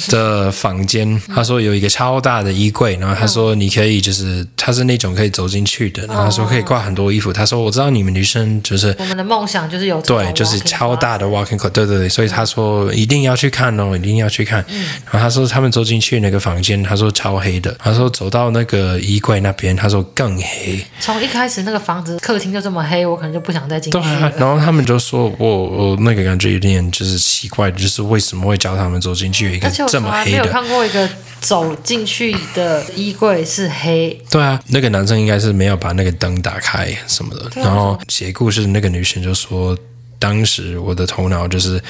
[0.09, 7.33] 的房间，他说有一个超大的衣柜，然后他说你可以就是他他是那种可以走进去的，然后他说可以挂很多衣服。
[7.33, 14.65] 他说我知道你们女生就是我们的梦想就是有对，就是超大的 walking closet，对对对，所以他说一定要去看哦，一定要去看。
[14.69, 17.77] 嗯、然后他说他们走进去那个房间，他说超黑的。
[17.79, 20.83] 他说走到那个衣柜那边，他说更黑。
[20.99, 23.99] 从一开始那个房子客厅就这么黑，我可能就不想再进去。
[23.99, 30.39] 对，然后他们就说我我那个感觉有点就是奇怪，就是为什么会叫他们走进去一个这么黑的？
[30.39, 31.09] 没有看过一个
[31.41, 34.19] 走进去的衣柜是黑。
[34.31, 37.45] 对啊，那个男生应该是没有把那个灯打开什么的。
[37.45, 39.77] 啊、然后写故事的那个女生就说。
[40.19, 41.81] 当时我的头脑就是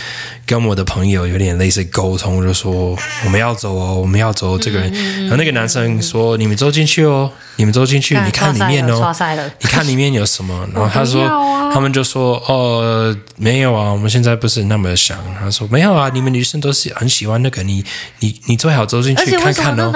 [0.44, 4.58] 跟我的朋友有点类似沟通，就说我们要走哦，我们要走。
[4.58, 9.14] 这个人，然后那个男生说：“你们走进去哦，你们走进去，你看里面哦，
[9.60, 11.28] 你看里面有什么？” 然后他说
[11.74, 17.84] ：“他们就说哦，没有啊，我们现在不是那么想。”他说：“没有啊，你们女生都是很喜欢那个，你
[18.20, 19.90] 你你最好走进去看看哦。”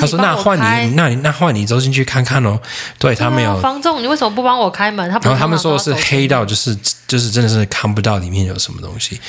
[0.00, 2.60] 他说：“那换你，那你那换你走进去看看哦。”
[2.98, 5.08] 对他没有方仲，你为什么不帮我开门？
[5.08, 7.60] 然后他们说是黑到就是就是真的是。
[7.70, 9.20] 看不到里面有什么东西，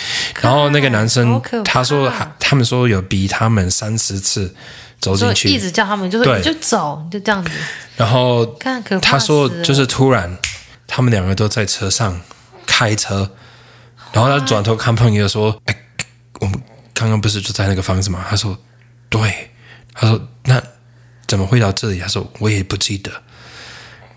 [0.41, 4.53] 然后那个男生他说，他们说有逼他们三十次
[5.01, 7.51] 走进去，一直叫他们就是你就走，就这样子。
[7.97, 8.45] 然后
[9.01, 10.37] 他说就是突然，
[10.87, 12.21] 他们两个都在车上
[12.65, 13.29] 开车，
[14.13, 15.75] 然后他转头看朋友说：“哎，
[16.39, 16.61] 我们
[16.93, 18.57] 刚刚不是就在那个房子吗？”他说
[19.09, 19.49] ：“对。”
[19.93, 20.63] 他说：“那
[21.27, 23.11] 怎么会到这里？”他说：“我也不记得。”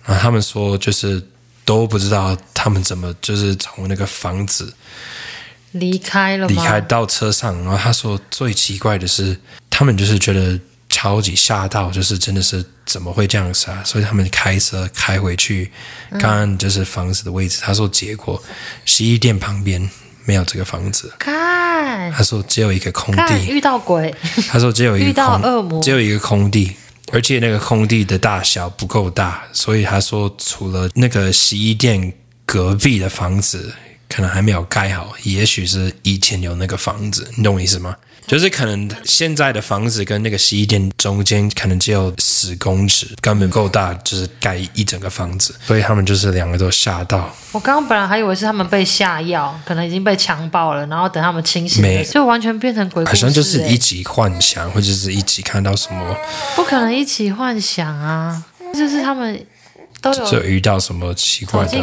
[0.06, 1.30] 然后他们说就是。
[1.66, 4.74] 都不知道他们怎么就是从那个房子
[5.70, 7.56] 离开了，离开到车上。
[7.62, 10.60] 然后他说最奇怪的是，他们就是觉得
[10.94, 13.82] 超级吓到，就是真的是怎么会这样子啊？
[13.84, 15.72] 所以他们开车开回去，
[16.12, 17.58] 刚刚就是房子的位置。
[17.60, 18.40] 嗯、他说结果
[18.84, 19.90] 洗衣店旁边
[20.24, 24.14] 没有这个房子，看他说只有一个空地，遇到鬼。
[24.48, 26.76] 他说只有一个遇到恶魔，只有一个空地。
[27.12, 32.12] 而且那个空地的大小不够大，所以他说除了那个洗衣店
[32.46, 33.74] 隔壁的房子
[34.14, 37.96] 可能还没有盖好，也许是以前有那个房子，你懂我意思吗？
[38.28, 47.28] 就是可能现在的房子跟那个洗衣店中间可能只有十公尺，根本够大，就是盖一整个房子，所以他们就是两个都吓到。
[47.50, 53.16] 我刚刚本来还以为是他们被下药，可能已经被强暴了，然后等他们清醒，没就完全变成鬼故事。
[53.16, 56.16] 好像就是一起幻想，或者是一起看到什么？
[56.54, 58.42] 不可能一起幻想啊！
[58.72, 59.44] 就是他们
[60.00, 61.78] 都有就遇到什么奇怪的。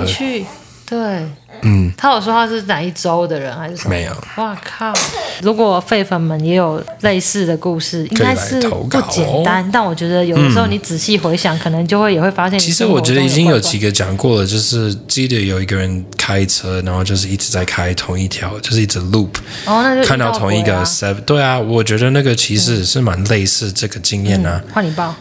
[0.91, 1.25] 对，
[1.61, 3.91] 嗯，他有说他是哪一州的人还是什么？
[3.91, 4.11] 没有。
[4.35, 4.93] 哇靠！
[5.41, 9.67] 如果废粉们也有类似的故事，应该是不简单。
[9.71, 12.59] 但我觉得有的时候你仔细回想，嗯、可能就会也会发现。
[12.59, 19.29] 其实我觉得已经有几个讲过了，就是记得有一个人开车，然后就是一直在开同一条，就是一直 loop，
[19.65, 21.21] 哦，那就、啊、看到同一个 seven。
[21.21, 24.61] 对啊，我觉得那个其实是蛮类似这个经验啊。
[24.73, 25.15] 换、嗯、你报。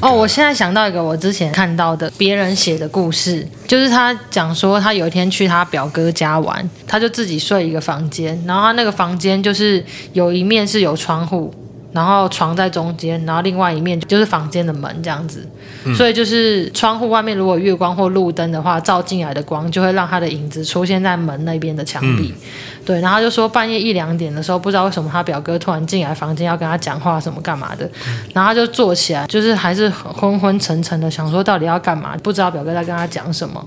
[0.00, 11.52] 哦，我现在想到一个我之前看到的别人写的故事，就是他讲说他有一天去他表哥家玩，他就自己睡一个房间，然后他那个房间就是有一面是有窗户，
[11.94, 15.46] 然后床在中间，然后另外一面就是房间的门这样子。
[15.94, 22.34] 所以就是窗户外面如果月光或路灯的话，照进来的光就会让他的影子出现在门那边的墙壁。
[22.34, 22.40] 嗯、
[22.86, 27.88] 对，然后就说半夜一两点的时候，不知道为什么他表哥突然进来房间要跟他讲话什么干嘛的，
[28.32, 33.64] 然后他就坐起来，就是还是昏昏沉沉的，想说到底要干嘛，不知道表哥在跟他讲什么。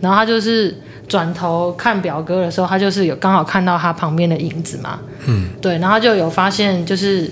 [0.00, 4.98] 然后他就是转头看表哥的时候，他就是有刚好看到他旁边的影子嘛。
[5.26, 7.30] 嗯，对，然后就有发现就是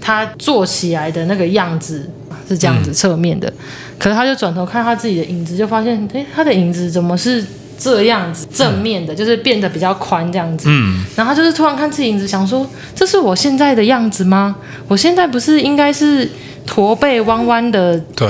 [0.00, 2.08] 他坐起来的那个样子。
[2.48, 3.54] 是这样子侧面的，嗯、
[3.96, 7.44] 可是他就转头看他自己的影子，就发现，哎，他的影子怎么是
[7.78, 10.68] 这样子正面的，嗯、就是变得比较宽这样子。
[10.68, 14.56] 嗯，然后他就是突然看自己影子，想说，这是我现在的样子吗？
[14.88, 16.28] 我现在不是应该是
[16.66, 17.96] 驼背弯弯的？
[18.16, 18.26] 对。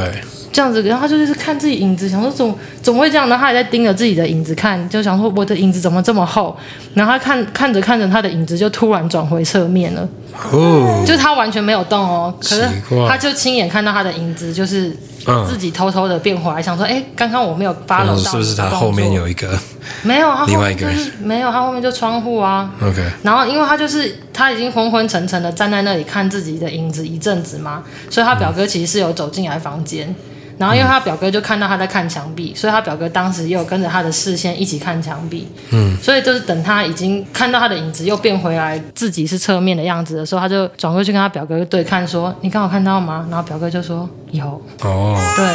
[0.60, 3.38] 这样子，然后他就是看自己影子，想说怎么怎么会这样呢？
[3.40, 6.54] 他也在盯着自己的影子看，就想说我的影子怎么这么厚？
[6.92, 10.06] 然后他看看着看着，他的影子就突然转回侧面了。
[10.52, 12.68] 哦，就是他完全没有动哦，可是
[13.08, 14.94] 他就亲眼看到他的影子，就是
[15.48, 19.58] 自己偷偷的变回来，嗯、想说，哎，刚刚我没有 follow 到，是不是他后面有一个？
[20.02, 22.70] 没有，他另外一个人没有，他后面就窗户啊。
[22.82, 30.14] OK，然后因为他就是他已经昏昏沉沉的站在那里看自己的影子一阵子嘛，所以他表哥其实是有走进来房间。
[30.60, 35.48] 然后，因为他表哥就看到他在看墙壁，所以他表哥当时又跟着他的视线一起看墙壁。
[35.70, 45.46] 嗯，所以就是等他已经看到他的影子又变回来，自己是侧面的样子的时候，他就转过去跟他表哥对看，说：“你刚好看到吗？”然后表哥就说：“有。”哦，对，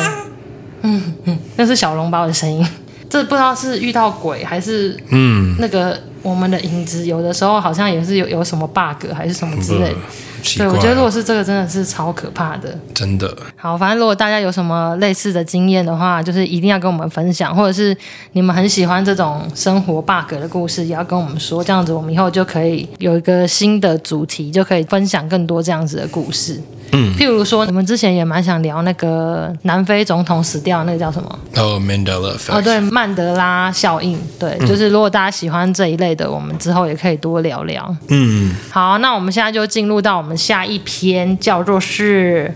[0.81, 2.67] 嗯嗯，那是小笼包的声音。
[3.07, 9.97] 这不知道是遇到鬼还是嗯，那个我们的影子有的时候好像也是有有什么 bug 还是什么之类的。
[10.45, 12.77] 奇怪、对，我觉得如果是这个，真的是超可怕的。
[12.93, 13.35] 真的。
[13.55, 17.95] 好，反正如果大家有什么类似的经验的话，就是一定要跟我们分享，或者是
[18.33, 26.61] 你们很喜欢这种生活 bug 的故事，也要跟我们说，这样子我们以后就可以有一个新的主题，就可以分享更多这样子的故事。
[26.95, 31.39] 嗯，譬如说，我们之前也蛮想聊那个南非总统死掉，那个叫什么？
[31.57, 32.57] 哦、oh,，Mandela Effect。
[32.57, 34.17] 哦，对，曼德拉效应。
[34.39, 37.93] 对，嗯、就是如果大家喜欢这一类的，我们之后也可以多聊聊。
[38.07, 42.53] 嗯，好，那我们现在就进入到我们下一篇，叫做是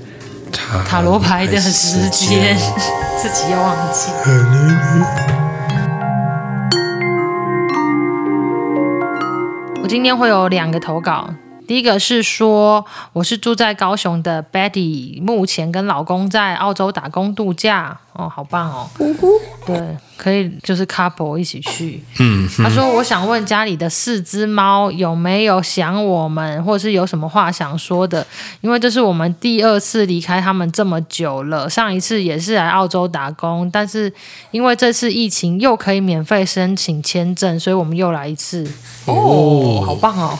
[0.87, 2.55] 塔罗牌的时间，
[3.21, 4.11] 自己又忘记。
[9.83, 11.29] 我今天会有两个投稿。
[11.69, 18.89] 第一个是说，我是住在高雄的 Betty，目前跟老公在澳洲打工度假，哦，好棒哦。
[19.67, 22.03] 对，可以就是 couple 一起去。
[22.17, 28.25] 嗯，他说，我想问家里的四只猫有没有想我们，或者是有什么话想说的？
[28.61, 34.11] 因为这是我们第二次离开他们这么久了，上一次也是来澳洲打工，但是
[34.49, 38.67] 因为这次疫情又可以免费申请签证，所以我们又来一次。
[39.05, 40.35] 哦，好棒哦。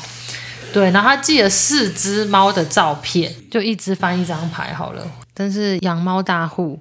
[0.72, 5.06] 对，然后他寄了四只猫的照片，就一只翻一张牌好了。
[5.36, 6.80] 真是养猫大户。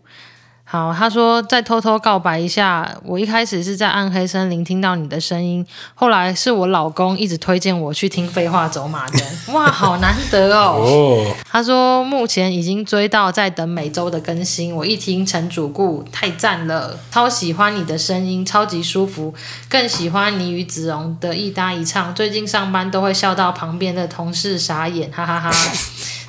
[0.70, 9.22] 好，他说再偷偷告白一下，我一开始是在暗黑森林听到你的声音，后来是我老公一直推荐我去听废话走马灯，
[9.54, 10.84] 哇，好难得哦。
[10.84, 14.76] 哦他说目前已经追到，在等每周的更新。
[14.76, 19.32] 我一听陈主顾，太赞了，超喜欢你的声音，超级舒服，
[19.70, 22.14] 更喜欢你与子荣的一搭一唱。
[22.14, 25.72] 最近上班都会笑到旁边的同事傻眼，哈哈哈哈。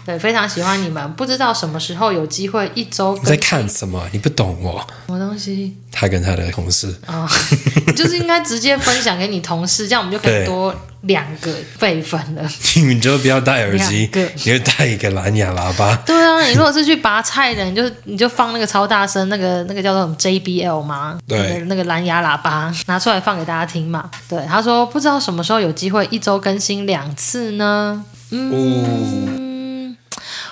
[0.10, 1.14] 对，非常喜欢你们。
[1.14, 3.16] 不知道什么时候有机会一周。
[3.22, 4.02] 你在看什么？
[4.12, 4.84] 你不懂我。
[5.06, 5.78] 什么东西？
[5.92, 7.30] 他跟他的同事啊，哦、
[7.96, 12.50] 就是应该直接分享给你同事，这样我们就可以多两个备份了。
[12.76, 15.96] 你们就不要戴耳机，个你就带一个蓝牙喇叭。
[16.06, 21.20] 对啊，你如果是去拔菜的，你就你就放那个超大声，那个那个叫做什么 JBL 吗？
[21.28, 24.10] 对，那个蓝牙喇叭拿出来放给大家听嘛。
[24.28, 28.04] 对，他说不知道什么时候有机会一周更新两次呢？
[28.32, 28.52] 嗯。
[28.52, 29.39] 哦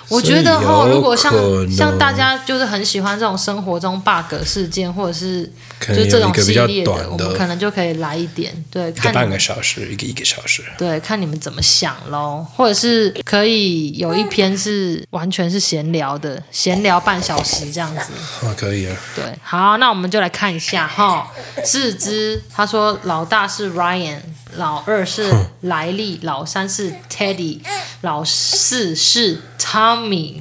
[0.08, 1.32] 我觉得哈，如果像
[1.70, 5.44] 像大家就是很喜欢这种生活中 bug 事件，或者是
[5.80, 21.30] 就这种系列的，的我们可能就可以来一点，对，看半个小时，一个一个小时，对，看你们怎么想喽，或者是可以有一篇是完全是闲聊的，闲聊半小时这样子，啊，可以啊，对，好，那我们就来看一下哈，
[21.64, 24.20] 四只，他说老大是 Ryan。
[24.56, 25.30] 老二是
[25.60, 27.60] 莱利，老三是 Teddy，
[28.00, 30.40] 老四是 Tommy。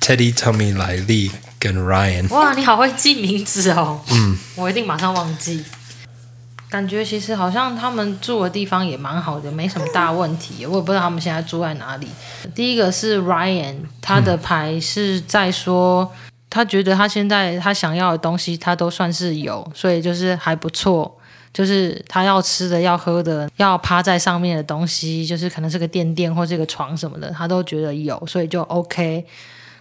[0.00, 2.26] Teddy、Tommy、莱利跟 Ryan。
[2.30, 4.00] 哇，你好会记名字哦。
[4.10, 4.38] 嗯。
[4.56, 5.62] 我一定马上忘记。
[6.70, 10.64] 感觉其实好像他们住的地方也蛮好的，没什么大问题。
[10.64, 12.08] 我也不知道他们现在住在哪里。
[12.54, 16.10] 第一个是 Ryan，他的牌是在说，
[16.48, 21.15] 他觉得他现在他想要的东西他都算是有，所以就是还不错。
[21.56, 29.24] 就是他要吃的、要喝的、要趴在上面的东西，就是可能是个垫垫或这个床什么的，他都觉得有，所以就 OK。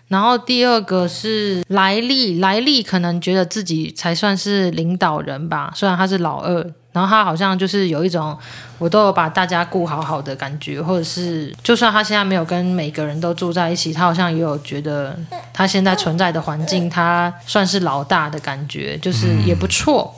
[0.08, 6.54] 然后第二个是莱利，莱利可能觉得自己才算是领导人吧，虽然他是老二，
[6.94, 8.38] 然后他好像就是有一种
[8.78, 15.14] 我都有把大家顾好好的感觉，或者是就算他现在没有跟每个人都住在一起，他好像也有觉得
[15.52, 20.16] 他现在存在的环境，他算是老大的感觉，就是也不错。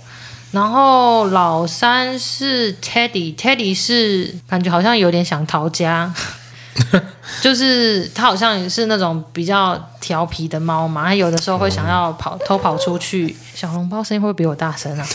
[0.51, 6.13] 然后老三是 Teddy，Teddy 是感觉好像有点想逃家，
[7.41, 13.35] 就是他好像也是那种比较调皮的猫嘛，他有的时候会想要跑偷跑出去。
[13.53, 15.05] 小笼包声音会不会比我大声啊？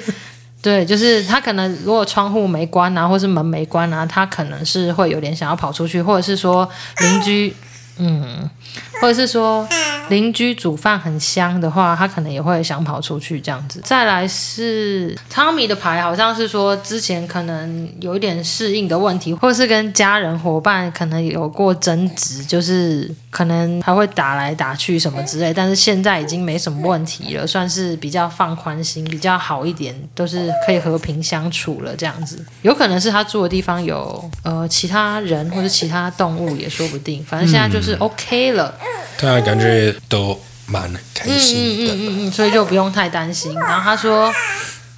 [0.62, 6.68] 对，就是他可能如果窗户没关啊，或是门没关啊，他可能是会有点想要跑出去，或者是说
[6.98, 7.54] 邻居，
[7.98, 8.48] 嗯。
[9.00, 9.66] 或者是说
[10.08, 13.80] 邻居煮饭很香的话，他可能也会想跑出去这样子。
[13.82, 25.54] 再来是汤米的牌，好像是说之前可能有一点适应的问题，或者是跟家人伙伴可能有过争执，就是可能还会打来打去什么之类。
[25.54, 32.44] 但是现在已经没什么问题了，算是比较放宽心，比较好一点，都是可以和平相处了这样子。
[32.62, 38.59] 有可能是他住的地方有呃其他人或者其他动物也说不定，反正现在就是 OK 了。
[38.64, 38.88] 嗯
[39.18, 43.54] 对啊，感觉都蛮开心的，嗯嗯嗯嗯，所以就不用太担心。
[43.54, 44.32] 然后他说：“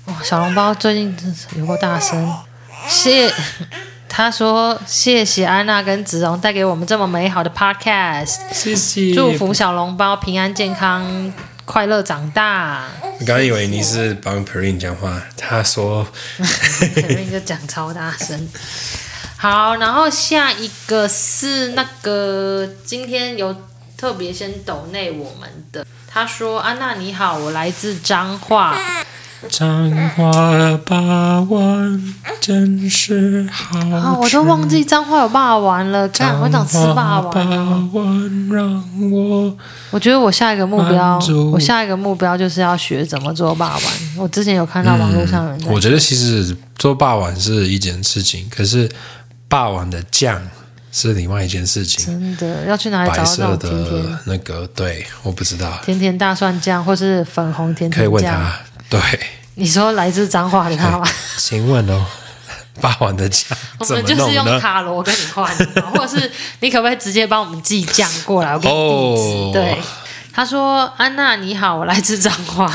[0.07, 2.33] 哇，小笼包最近真是有够大声。”
[2.89, 3.33] 谢
[4.09, 11.33] 他说：“谢谢安娜跟子荣带给我们这么美好的 podcast，谢谢，祝福小笼包平安健康、
[11.65, 12.85] 快乐长大。”
[13.19, 16.07] 我刚以为你是帮 Perrine 讲话，他说：
[16.39, 18.49] “，Perrine 就讲超大声。”
[19.43, 23.53] 好，然后下一个是那个今天有
[23.97, 28.73] 特别先抖内我们的，他说：“安娜你好，我来自彰化。”
[29.51, 30.31] 彰化
[30.87, 37.35] 霸王真是好，啊，我都忘记彰化有霸王了，看我想吃霸王。
[37.35, 37.43] 霸
[37.93, 39.53] 王让我，
[39.91, 41.19] 我觉得我下一个目标，
[41.53, 43.83] 我下一个目标就是要学怎么做霸王。
[44.17, 48.89] 我之前有看到网络上有人在、嗯，我觉得其实做霸王是一件事情，可是
[49.53, 50.43] 霸王的酱
[50.91, 52.07] 是另外一件事情。
[52.07, 54.67] 真的要去哪里找到甜甜的那个？
[54.69, 55.79] 对，我不知道。
[55.85, 58.59] 甜甜大蒜酱或是粉红甜甜酱，可以问他。
[58.89, 58.99] 对，
[59.57, 61.07] 你说来自彰化的他吗？
[61.37, 62.03] 请问哦，
[62.81, 63.47] 霸王的酱
[63.79, 65.55] 我们就是用塔罗跟你换，
[65.93, 68.55] 或者是你可不可以直接帮我们寄酱过来？
[68.55, 69.33] 我给你地址。
[69.37, 69.53] Oh.
[69.53, 69.79] 对，
[70.33, 72.75] 他说：“安娜你好，我来自彰化，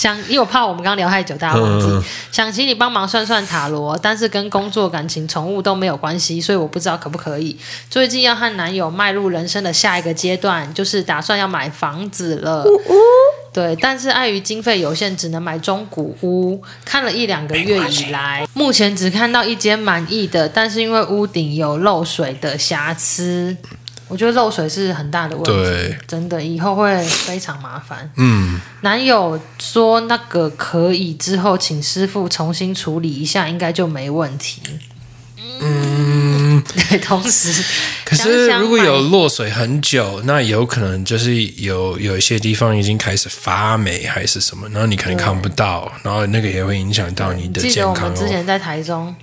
[0.00, 7.54] 想因为我怕我们刚聊太久，大家忘记，嗯、想请你帮忙算算塔罗，但是跟工作、感情、宠物都没有关系，所以我不知道可不可以。
[7.90, 12.64] 最近要和男友迈入人生的下一个阶段，就是打算要买房子了。”
[13.52, 16.62] 对，但是碍于经费有限，只能买中古屋。
[16.84, 23.54] 看了一两个月以来，目前只看到一间满意的，但是因为屋顶有漏水的瑕疵，
[24.10, 28.10] 我觉得漏水是很大的问题，对真的以后会非常麻烦。
[28.16, 34.60] 嗯，男友说那个可以之后请师傅重新处理一下，应该就没问题。
[35.62, 37.62] 嗯， 对，同时，
[38.04, 47.94] 可是如果有落水很久，那有可能就是有有一些地方已经开始发霉还是什么，然后你可能看不到，然后那个也会影响到你的健康。
[47.94, 49.14] 记得我们之前在台中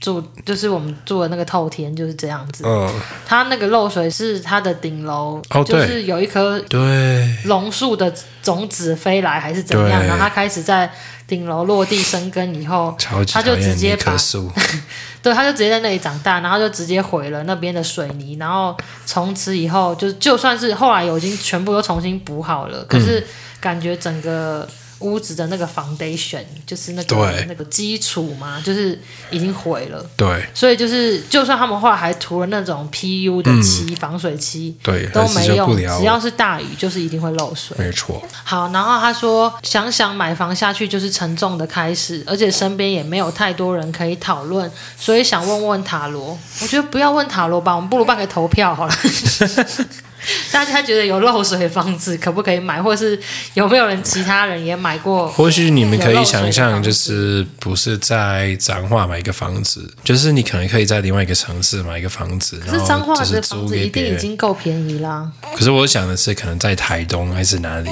[0.00, 2.64] 住，就是我们住的那个透天就是这样子。
[2.66, 2.88] 嗯，
[3.26, 10.90] 它那个漏水是它的顶楼，哦、就是有一棵对榕树的种子飞来还是怎样，然后它开始在。
[11.28, 12.96] 顶楼落地生根以后，
[13.30, 14.16] 它就直接把，
[15.20, 18.74] 对，它就直接在那里长大，然后就直接毁了那边的水泥，然后
[19.04, 23.22] 从此以后就就算是后来有已经全部都重新补好了，可是
[23.60, 24.66] 感觉整个。
[25.00, 30.04] 屋子的那个 foundation 就是那个那个基础嘛，就是已经毁了。
[30.16, 35.76] 对，所以就是就算他们后来还涂了那种 PU 的漆、嗯、防水漆，对，都没用。
[35.76, 37.76] 只要是大雨，就是一定会漏水。
[37.78, 38.22] 没错。
[38.44, 46.36] 好，然后他说，想想买房下去就是沉重的开始，而且身边也没有太多人可以讨论，所以想问问塔罗。
[46.60, 48.94] 我觉得不要问塔罗吧，我们不如办个投票好了。
[50.52, 53.18] 大家觉得有漏水的房子可不可以买，或是
[53.54, 55.28] 有没有人其他人也买过？
[55.28, 62.60] 或许你们可以想象，就是不是在彰化买一个房子，就是你可能可以在另外一个城市买一个房子。
[62.66, 65.30] 可是彰化的房子一定已经够便宜啦。
[65.54, 67.90] 可是我想的是，可能在台东还是哪里？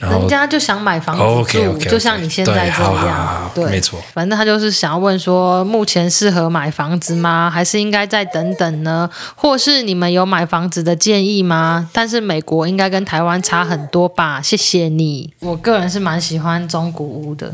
[0.00, 4.00] 人家就想买房子住，okay, okay, okay, 就像你现在这样，对，好好好对，没错。
[4.14, 7.50] 反正他就是想要问说，目前适合买房子吗？
[7.52, 9.10] 还是应该再等等呢？
[9.34, 11.88] 或是你们有买房子的建议吗？
[11.92, 14.40] 但是美国应该跟台湾差很多吧？
[14.40, 15.32] 谢谢你。
[15.40, 17.52] 我个人是蛮喜欢中古屋的，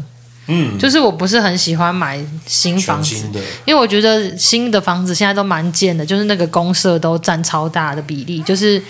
[0.49, 3.16] 嗯，就是我不是很喜欢买新房子，
[3.64, 8.82] 因为我觉得新的房子现在都蛮贱的，就是那个公社都占超大的比例，就是。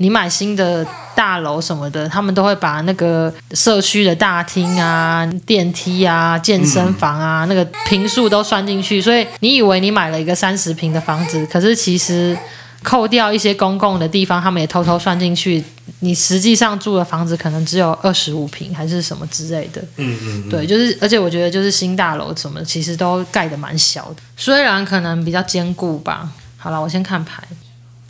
[0.00, 0.84] 你买新的
[1.14, 8.98] 大楼什么的，他们都会把那个社区的大厅啊、电梯啊、健身房啊，那个平数都算进去。
[9.00, 12.34] 所以你以为你买了一个三十平的房子，可是其实
[12.82, 15.62] 扣掉一些公共的地方，他们也偷偷算进去。
[15.98, 19.82] 你实际上住的房子可能只有二十五平，还是什么之类的。
[19.96, 20.48] 嗯嗯。
[20.48, 26.26] 对，就是，而且我觉得就是新大楼什么，其实都盖得蛮小的，虽然可能比较坚固吧。
[26.56, 27.42] 好了，我先看牌。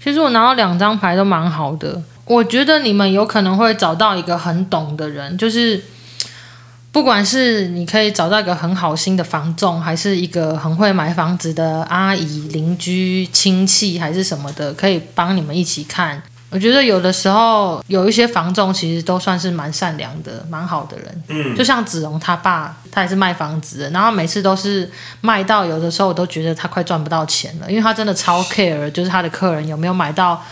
[0.03, 5.83] 其实我拿到两张牌都蛮好的，我觉得你们有可能会找到一个很懂的人，就是
[6.91, 16.23] 不管是你可以找到一个很好心的房仲，还是一个很会买房子的阿姨、邻居、亲戚，还是什么的，可以帮你们一起看。
[16.51, 21.23] 我觉得有的时候有一些房仲其实都算是蛮善良的、蛮好的人。
[21.29, 24.91] 嗯，就像子荣他爸，他也是卖房子的，然后每次都是
[25.21, 30.43] 卖到有的时候我都觉得他快赚不到钱了，因为他真的超 care，就是他的客人有没有买到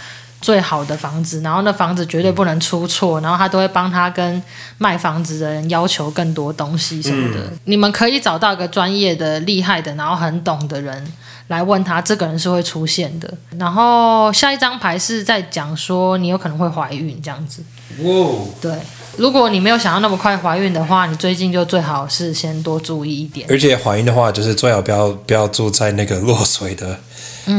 [0.41, 4.41] 最好的房子，然后那房子绝对不能出错，然后他都会帮他跟
[4.79, 7.41] 卖房子的人要求更多东西什么的。
[7.41, 11.05] 嗯，你们可以找到一个专业的、厉害的，然后很懂的人。
[11.49, 13.33] 来问他，这个人是会出现的。
[13.59, 17.63] 然后下一张牌是在讲说你有可能会怀孕这样子。
[18.03, 18.29] 哇，
[18.61, 18.73] 对，
[19.17, 23.47] 如果你没有想要那么快怀孕的话，你最近就最好是先多注意一点。
[23.51, 26.99] 而且怀孕的话，就是最好不要不要住在那个漏水的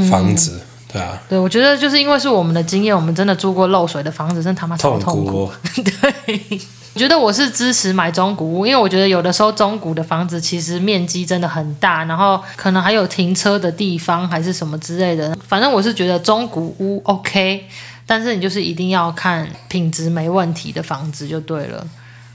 [0.09, 0.61] 房子，嗯、
[0.93, 1.21] 对啊。
[1.27, 5.25] 对，我觉得就是因为是我们的经验，我们真的住过漏水的房子，真他妈超痛苦。
[5.25, 5.51] 痛苦哦、
[6.27, 6.61] 对。
[6.93, 15.37] 我觉得我是支持买中古屋，因为我觉得有的时候中古的房子其实面积真的很大，然后可能还有停车的地方还是什么之类的。
[15.47, 17.65] 反正我是觉得中古屋 OK，
[18.05, 21.87] 但是你就是一定要看品质没问题的房子就对了。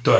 [0.02, 0.14] 对。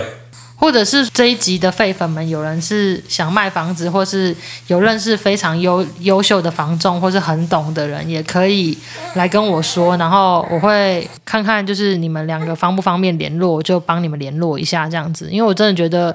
[0.57, 4.35] 或者是这一集的废粉们，有人是想卖房子，或是
[4.69, 8.79] 有认识非常优优秀的房仲，或是很懂的人，也可以
[9.15, 15.29] 来跟我说，然后我会看看，就是你们两个方不方便联络，我就帮你们联络一下这样子。
[15.33, 16.15] 因为我真的觉得，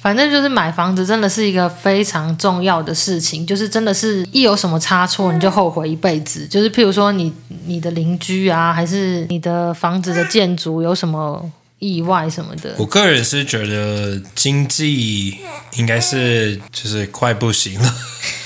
[0.00, 6.46] 反正就是买房子真的是一个非常重要的事情，就是真的是一有什么差错，你就后悔一辈子。
[6.46, 7.30] 就是譬如说你
[7.66, 11.50] 你的邻居啊，还是你的房子的建筑有什么。
[11.82, 15.36] 意外什么的，我个人是觉得经济
[15.72, 17.94] 应该是就是快不行了。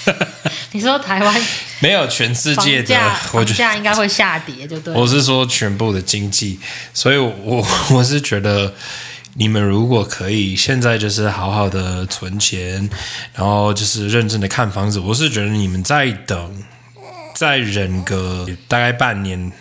[0.72, 1.46] 你说台湾
[1.80, 2.94] 没有全世界的，
[3.30, 4.94] 房价应该会下跌，就对。
[4.94, 6.58] 我是说全部的经济，
[6.94, 7.62] 所以我
[7.92, 8.72] 我是觉得
[9.34, 12.88] 你们如果可以现在就是好好的存钱，
[13.34, 16.64] 然后就是认真的看房子，我是觉得你们再等
[17.34, 19.52] 再忍个大概半年，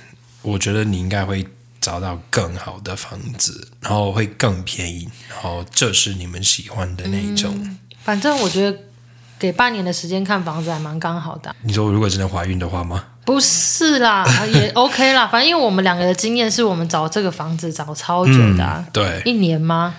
[0.44, 1.46] 我觉得你应该会。
[1.86, 7.54] 找到更好的房子，然后会更便宜，然后这是你们喜欢的那一种。
[7.56, 8.76] 嗯，反正我觉得
[9.38, 11.56] 给半年的时间看房子还蛮刚好的。
[11.62, 13.04] 你说如果真的怀孕的话吗？
[13.24, 15.28] 不是啦，也 OK 啦。
[15.28, 18.84] 反正因为我们两个的经验是我们找这个房子找超久的啊。
[18.84, 19.94] 嗯，对，一年吗？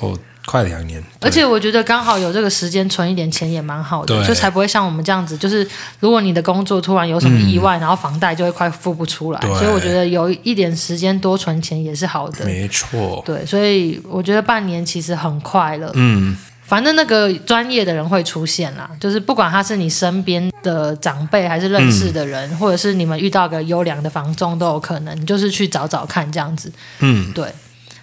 [0.00, 0.18] 哦。
[0.46, 5.66] 快两年，而且我觉得刚好有这个时间存一点钱也蛮好的，就才不会像我们这样子，就是
[6.00, 12.44] 如果你的工作突然有什么意外，嗯、然后房贷就会快付不出来，所以我觉得有一点时间多存钱也是好的。
[12.44, 15.92] 没错，对，所以我觉得半年其实很快了。
[15.94, 26.72] 嗯，反正那个专业的人会出现啦，就是不管他是你身边的长辈还是认识的人，嗯、或者是你们遇到个优良的房仲都有可能，你就是去找找看这样子。
[26.98, 27.46] 嗯，对，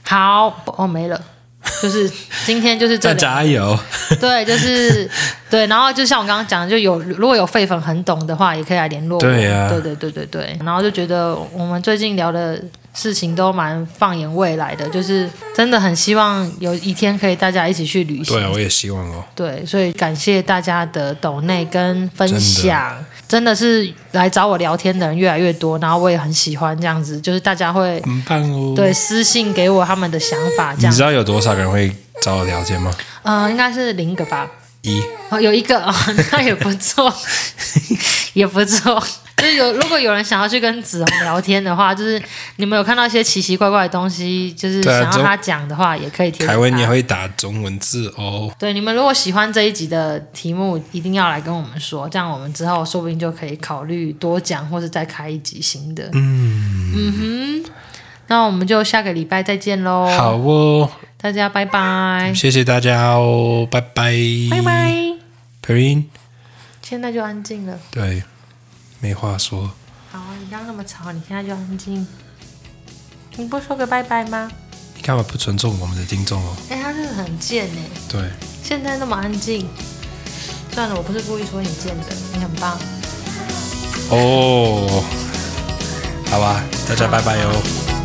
[0.04, 1.22] 好，哦，没了。
[1.82, 2.12] 就是
[2.46, 3.78] 今天就是这加油，
[4.20, 5.10] 对，就是
[5.50, 9.22] 对，然后就像我刚刚讲的，就有如果有废粉很懂的话，也可以来联络我。
[9.22, 12.62] 对呀、啊，对对对对对，然后就觉得我们最近聊的
[12.94, 18.36] 事情都蛮放眼未来的，就是真的很希望有一天可以大家一起去旅行。
[18.36, 19.24] 对，我也希望哦。
[19.36, 22.94] 对，所以感谢大家的抖内跟分享。
[23.30, 30.92] 真的是来找我聊天的人越来越多，然后我也很喜欢这样子，就是大家会很棒哦，对，私信给我他们的想法，这样。
[30.92, 31.90] 你知道有多少个人会
[32.24, 32.92] 找我聊天吗？
[33.22, 34.50] 呃，应该是零个吧。
[34.82, 35.94] 一哦，有一个哦，
[36.32, 37.14] 那也不错，
[38.34, 39.02] 也不错。
[39.40, 42.22] 就是有，如果有人想要去跟子鸿聊天的话，就是
[42.58, 46.46] 你们有看到一些奇奇怪怪的东西，就是想要他讲的话，也可以贴。
[46.46, 48.54] 凯文也会打中文字哦。
[48.60, 56.10] 对，你们如果喜欢这一集的题目，一定要来跟我们说，这样我们之后说不定就可以考虑多讲，或是再开一集新的。
[56.14, 57.14] 嗯嗯
[57.64, 57.72] 哼，
[58.28, 60.06] 那我们就下个礼拜再见喽。
[60.18, 62.34] 好哦，大家拜拜。
[62.36, 64.14] 谢谢大家哦，拜拜。
[64.52, 64.94] 拜拜。
[65.66, 66.06] Perrine，
[66.82, 67.80] 现在就安静了。
[67.92, 68.24] 对。
[69.00, 69.72] 没话说。
[70.12, 72.06] 好，你刚刚那么吵，你现在就安静。
[73.36, 74.52] 你不说个拜拜吗？
[74.96, 76.56] 你干嘛不尊重我们的听众哦？
[76.70, 77.80] 哎，他真的很贱哎。
[78.10, 78.30] 对。
[78.64, 79.68] 现在那么安静。
[80.74, 82.78] 算了，我不是故意说你贱的，你很棒。
[84.10, 85.04] 哦。
[86.30, 87.99] 好吧，大家拜拜哟。